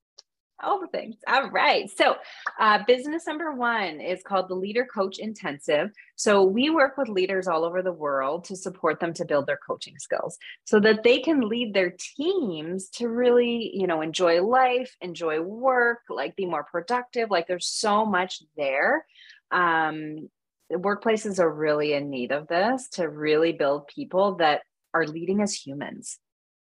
all 0.63 0.81
the 0.81 0.87
things. 0.89 1.17
All 1.27 1.51
right. 1.51 1.91
So, 1.91 2.17
uh, 2.61 2.81
business 2.87 3.27
number 3.27 3.53
one 3.53 4.01
is 4.01 4.23
called 4.23 4.49
the 4.49 4.55
Leader 4.55 4.87
Coach 4.87 5.19
Intensive. 5.19 5.91
So, 6.17 6.43
we 6.45 6.71
work 6.71 6.97
with 6.97 7.09
leaders 7.09 7.49
all 7.49 7.65
over 7.65 7.83
the 7.83 7.93
world 7.93 8.45
to 8.45 8.57
support 8.57 9.01
them 9.01 9.13
to 9.15 9.25
build 9.25 9.47
their 9.47 9.59
coaching 9.67 9.99
skills 9.99 10.39
so 10.65 10.81
that 10.81 11.03
they 11.03 11.21
can 11.21 11.41
lead 11.41 11.75
their 11.75 11.95
teams 12.17 12.89
to 12.91 13.09
really, 13.09 13.71
you 13.75 13.87
know, 13.87 14.01
enjoy 14.01 14.43
life, 14.43 14.95
enjoy 15.01 15.41
work, 15.41 16.01
like 16.09 16.37
be 16.37 16.47
more 16.47 16.65
productive. 16.65 17.31
Like, 17.31 17.47
there's 17.47 17.69
so 17.69 18.05
much 18.05 18.43
there. 18.57 19.07
Um, 19.51 20.29
workplaces 20.73 21.39
are 21.39 21.53
really 21.53 21.93
in 21.93 22.09
need 22.11 22.33
of 22.33 22.49
this 22.49 22.89
to 22.91 23.09
really 23.09 23.53
build 23.53 23.89
people 23.89 24.37
that 24.37 24.63
are 24.95 25.07
leading 25.07 25.41
as 25.41 25.55
humans 25.55 26.19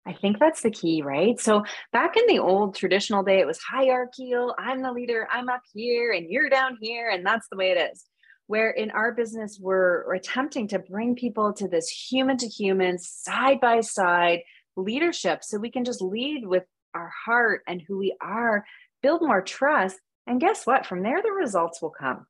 I 0.06 0.14
think 0.14 0.38
that's 0.38 0.62
the 0.62 0.72
key, 0.72 1.02
right? 1.02 1.40
So 1.40 1.64
back 1.94 2.18
in 2.18 2.24
the 2.28 2.40
old 2.40 2.76
traditional 2.76 3.24
day, 3.24 3.40
it 3.40 3.48
was 3.48 3.60
hierarchical. 3.60 4.54
I'm 4.60 4.82
the 4.82 4.92
leader, 4.92 5.28
I'm 5.32 5.48
up 5.48 5.62
here, 5.74 6.12
and 6.12 6.30
you're 6.30 6.50
down 6.50 6.78
here, 6.82 7.10
and 7.10 7.26
that's 7.26 7.48
the 7.50 7.58
way 7.58 7.72
it 7.72 7.92
is. 7.94 8.04
Where 8.48 8.72
in 8.72 8.92
our 8.92 9.14
business, 9.14 9.58
we're, 9.62 10.06
we're 10.06 10.16
attempting 10.16 10.68
to 10.70 10.80
bring 10.80 11.16
people 11.16 11.54
to 11.54 11.70
this 11.70 11.88
human 11.88 12.38
to 12.38 12.48
human, 12.48 13.00
side 13.00 13.62
by 13.62 13.80
side 13.80 14.42
leadership 14.76 15.44
so 15.44 15.58
we 15.58 15.72
can 15.72 15.86
just 15.86 16.02
lead 16.02 16.46
with 16.46 16.64
our 16.94 17.12
heart 17.26 17.62
and 17.68 17.82
who 17.82 17.98
we 17.98 18.16
are, 18.22 18.66
build 19.02 19.22
more 19.22 19.42
trust. 19.42 19.98
And 20.28 20.40
guess 20.40 20.66
what? 20.66 20.86
From 20.86 21.04
there, 21.04 21.22
the 21.22 21.32
results 21.32 21.82
will 21.82 21.92
come. 21.92 22.26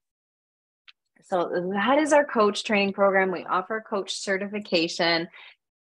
So 1.25 1.72
that 1.74 2.00
is 2.00 2.12
our 2.12 2.25
coach 2.25 2.63
training 2.63 2.94
program. 2.94 3.32
We 3.32 3.46
offer 3.46 3.84
coach 3.88 4.13
certification 4.13 5.27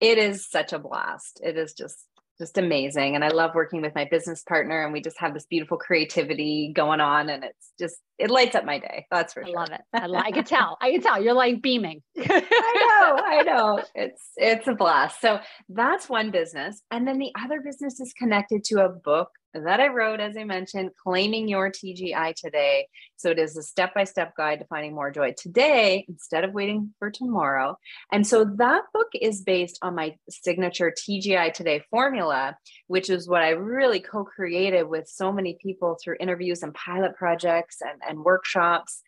it 0.01 0.19
is 0.19 0.49
such 0.49 0.73
a 0.73 0.79
blast. 0.79 1.41
It 1.43 1.57
is 1.57 1.75
just 1.75 2.07
just 2.41 2.57
amazing. 2.57 3.15
And 3.15 3.23
i 3.23 3.29
love 3.29 3.55
working 3.55 3.83
with 3.83 3.95
my 3.95 4.07
business 4.11 4.43
partner 4.43 4.83
and 4.83 4.95
we 4.95 5.03
just 5.03 5.21
have 5.21 5.35
this 5.35 5.45
beautiful 5.45 5.77
creativity 5.77 6.73
going 6.75 6.99
on 6.99 7.29
and 7.29 7.45
it's 7.45 7.73
just 7.79 7.97
it 8.19 8.31
lights 8.31 8.55
up 8.55 8.65
my 8.65 8.79
day 8.79 9.07
that's 9.11 9.35
for 9.35 9.43
I 9.45 9.47
sure. 9.47 9.55
love 9.55 9.69
it. 9.71 9.83
I, 9.93 10.07
lo- 10.07 10.19
I 10.19 10.33
can 10.33 10.45
tell. 10.45 10.79
I 10.81 10.91
can 10.91 11.03
tell. 11.03 11.23
You're 11.23 11.35
like 11.35 11.61
beaming. 11.61 12.03
I 12.19 12.87
know 12.89 13.23
i 13.23 13.43
know. 13.43 13.83
It's 13.95 14.31
it's 14.37 14.67
a 14.67 14.75
blast. 14.75 15.21
So 15.21 15.39
that's 15.69 16.09
one 16.09 16.31
business. 16.31 16.83
And 16.91 17.07
then 17.07 17.19
the 17.19 17.31
other 17.45 17.61
business 17.61 18.01
is 18.01 18.15
connected 18.15 18.65
to 18.65 18.85
a 18.85 18.89
book 18.89 19.29
that 19.55 19.81
I 19.81 19.89
wrote, 19.89 20.21
as 20.21 20.37
I 20.37 20.45
mentioned, 20.45 20.91
Claiming 21.03 21.49
Your 21.49 21.71
TGI 21.71 22.35
Today. 22.35 22.89
So 23.17 23.31
it 23.31 23.39
is 23.39 23.57
a 23.57 23.63
step 23.63 23.95
by 23.95 24.05
step 24.05 24.37
guide 24.37 24.61
to 24.61 24.65
finding 24.67 24.95
more 24.95 25.11
joy 25.11 25.35
today 25.37 26.05
instead 26.09 26.45
of 26.45 26.53
waiting 26.53 26.95
for 26.99 27.11
tomorrow. 27.11 27.77
And 28.13 28.27
so 28.27 28.45
that 28.57 28.85
book 28.93 29.09
is 29.21 29.43
based 29.43 29.79
on 29.83 29.95
my 29.95 30.17
signature 30.29 30.93
TGI 30.97 31.53
Today 31.53 31.83
formula, 31.91 32.57
which 32.87 33.11
is 33.11 33.29
what 33.29 33.43
I 33.43 33.51
really 33.51 34.01
co 34.01 34.25
created 34.25 34.85
with 34.85 35.09
so 35.09 35.33
many 35.33 35.59
people 35.61 35.99
through 36.03 36.17
interviews 36.21 36.63
and 36.63 36.75
pilot 36.75 37.17
projects 37.17 37.79
and, 37.81 38.01
and 38.09 38.25
workshops. 38.25 39.03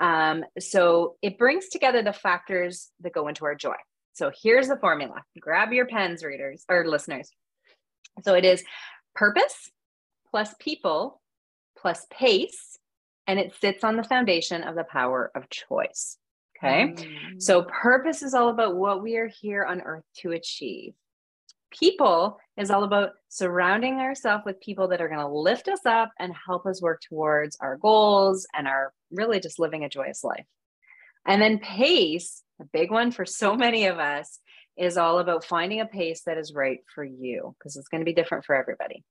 Um, 0.00 0.44
so 0.58 1.16
it 1.22 1.38
brings 1.38 1.68
together 1.68 2.02
the 2.02 2.12
factors 2.12 2.90
that 3.00 3.12
go 3.12 3.28
into 3.28 3.44
our 3.44 3.54
joy. 3.54 3.76
So 4.12 4.30
here's 4.42 4.68
the 4.68 4.76
formula 4.76 5.22
grab 5.40 5.72
your 5.72 5.86
pens, 5.86 6.24
readers 6.24 6.64
or 6.68 6.86
listeners. 6.86 7.30
So 8.22 8.34
it 8.34 8.44
is 8.44 8.64
purpose, 9.14 9.70
plus 10.36 10.54
people 10.60 11.22
plus 11.78 12.06
pace, 12.10 12.78
and 13.26 13.38
it 13.38 13.54
sits 13.58 13.82
on 13.82 13.96
the 13.96 14.04
foundation 14.04 14.62
of 14.62 14.74
the 14.74 14.84
power 14.84 15.30
of 15.34 15.48
choice. 15.48 16.18
Okay. 16.58 16.92
Mm. 16.92 17.40
So, 17.40 17.62
purpose 17.62 18.22
is 18.22 18.34
all 18.34 18.50
about 18.50 18.76
what 18.76 19.02
we 19.02 19.16
are 19.16 19.30
here 19.40 19.64
on 19.64 19.80
earth 19.80 20.04
to 20.18 20.32
achieve. 20.32 20.92
People 21.70 22.38
is 22.58 22.70
all 22.70 22.84
about 22.84 23.12
surrounding 23.30 23.94
ourselves 23.94 24.42
with 24.44 24.60
people 24.60 24.88
that 24.88 25.00
are 25.00 25.08
going 25.08 25.20
to 25.20 25.26
lift 25.26 25.68
us 25.68 25.86
up 25.86 26.12
and 26.18 26.34
help 26.46 26.66
us 26.66 26.82
work 26.82 27.00
towards 27.08 27.56
our 27.62 27.78
goals 27.78 28.46
and 28.54 28.68
our 28.68 28.92
really 29.10 29.40
just 29.40 29.58
living 29.58 29.84
a 29.84 29.88
joyous 29.88 30.22
life. 30.22 30.44
And 31.26 31.40
then 31.40 31.60
pace, 31.60 32.42
a 32.60 32.64
big 32.74 32.90
one 32.90 33.10
for 33.10 33.24
so 33.24 33.56
many 33.56 33.86
of 33.86 33.98
us, 33.98 34.38
is 34.76 34.98
all 34.98 35.18
about 35.18 35.46
finding 35.46 35.80
a 35.80 35.86
pace 35.86 36.24
that 36.26 36.36
is 36.36 36.52
right 36.52 36.80
for 36.94 37.02
you 37.02 37.56
because 37.58 37.76
it's 37.78 37.88
going 37.88 38.02
to 38.02 38.04
be 38.04 38.12
different 38.12 38.44
for 38.44 38.54
everybody. 38.54 39.02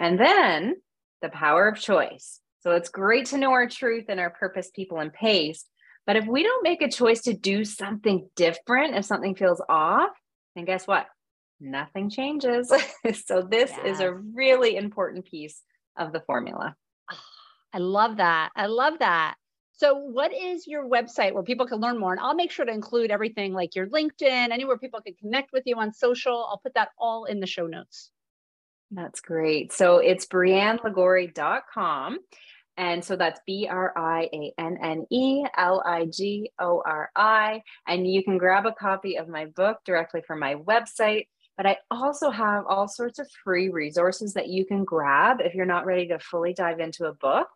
And 0.00 0.18
then 0.18 0.76
the 1.20 1.28
power 1.28 1.68
of 1.68 1.78
choice. 1.78 2.40
So 2.60 2.72
it's 2.72 2.88
great 2.88 3.26
to 3.26 3.38
know 3.38 3.52
our 3.52 3.68
truth 3.68 4.06
and 4.08 4.18
our 4.18 4.30
purpose, 4.30 4.70
people, 4.74 4.98
and 4.98 5.12
pace. 5.12 5.66
But 6.06 6.16
if 6.16 6.26
we 6.26 6.42
don't 6.42 6.64
make 6.64 6.80
a 6.80 6.90
choice 6.90 7.20
to 7.22 7.34
do 7.34 7.66
something 7.66 8.28
different, 8.34 8.96
if 8.96 9.04
something 9.04 9.34
feels 9.34 9.62
off, 9.68 10.10
then 10.56 10.64
guess 10.64 10.86
what? 10.86 11.06
Nothing 11.60 12.08
changes. 12.08 12.68
so 13.26 13.42
this 13.42 13.70
yes. 13.70 13.80
is 13.84 14.00
a 14.00 14.12
really 14.12 14.76
important 14.76 15.26
piece 15.26 15.60
of 15.98 16.14
the 16.14 16.20
formula. 16.20 16.74
Ah, 17.10 17.22
I 17.74 17.78
love 17.78 18.16
that. 18.16 18.52
I 18.56 18.66
love 18.66 19.00
that. 19.00 19.34
So, 19.72 19.94
what 19.94 20.32
is 20.34 20.66
your 20.66 20.88
website 20.88 21.34
where 21.34 21.42
people 21.42 21.66
can 21.66 21.80
learn 21.80 21.98
more? 21.98 22.12
And 22.12 22.20
I'll 22.20 22.34
make 22.34 22.50
sure 22.50 22.64
to 22.64 22.72
include 22.72 23.10
everything 23.10 23.52
like 23.52 23.74
your 23.74 23.86
LinkedIn, 23.86 24.50
anywhere 24.50 24.78
people 24.78 25.00
can 25.02 25.14
connect 25.14 25.52
with 25.52 25.62
you 25.66 25.76
on 25.76 25.92
social. 25.92 26.46
I'll 26.48 26.60
put 26.62 26.74
that 26.74 26.90
all 26.98 27.26
in 27.26 27.40
the 27.40 27.46
show 27.46 27.66
notes. 27.66 28.10
That's 28.90 29.20
great. 29.20 29.72
So 29.72 29.98
it's 29.98 30.26
briannelligori.com. 30.26 32.18
And 32.76 33.04
so 33.04 33.14
that's 33.14 33.40
B 33.46 33.68
R 33.70 33.92
I 33.96 34.28
A 34.32 34.54
N 34.56 34.78
N 34.82 35.06
E 35.10 35.44
L 35.56 35.82
I 35.84 36.06
G 36.06 36.50
O 36.58 36.82
R 36.84 37.10
I. 37.14 37.62
And 37.86 38.10
you 38.10 38.24
can 38.24 38.38
grab 38.38 38.64
a 38.64 38.72
copy 38.72 39.16
of 39.16 39.28
my 39.28 39.46
book 39.46 39.78
directly 39.84 40.22
from 40.26 40.38
my 40.38 40.54
website. 40.54 41.26
But 41.56 41.66
I 41.66 41.76
also 41.90 42.30
have 42.30 42.64
all 42.66 42.88
sorts 42.88 43.18
of 43.18 43.28
free 43.44 43.68
resources 43.68 44.32
that 44.32 44.48
you 44.48 44.64
can 44.64 44.84
grab 44.84 45.40
if 45.40 45.54
you're 45.54 45.66
not 45.66 45.84
ready 45.84 46.08
to 46.08 46.18
fully 46.18 46.54
dive 46.54 46.80
into 46.80 47.04
a 47.04 47.12
book. 47.12 47.48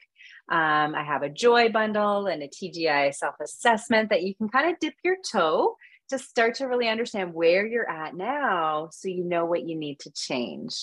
Um, 0.51 0.95
I 0.95 1.03
have 1.03 1.23
a 1.23 1.31
joy 1.31 1.71
bundle 1.71 2.27
and 2.27 2.43
a 2.43 2.49
TGI 2.49 3.15
self 3.15 3.37
assessment 3.41 4.11
that 4.11 4.23
you 4.23 4.35
can 4.35 4.51
kind 4.51 4.71
of 4.71 4.79
dip 4.79 4.95
your 5.03 5.17
toe 5.27 5.77
to 6.11 6.19
start 6.19 6.57
to 6.57 6.67
really 6.67 6.89
understand 6.89 7.33
where 7.33 7.65
you're 7.65 7.89
at 7.89 8.15
now 8.15 8.91
so 8.93 9.09
you 9.09 9.25
know 9.25 9.47
what 9.47 9.67
you 9.67 9.75
need 9.75 10.01
to 10.01 10.11
change. 10.13 10.75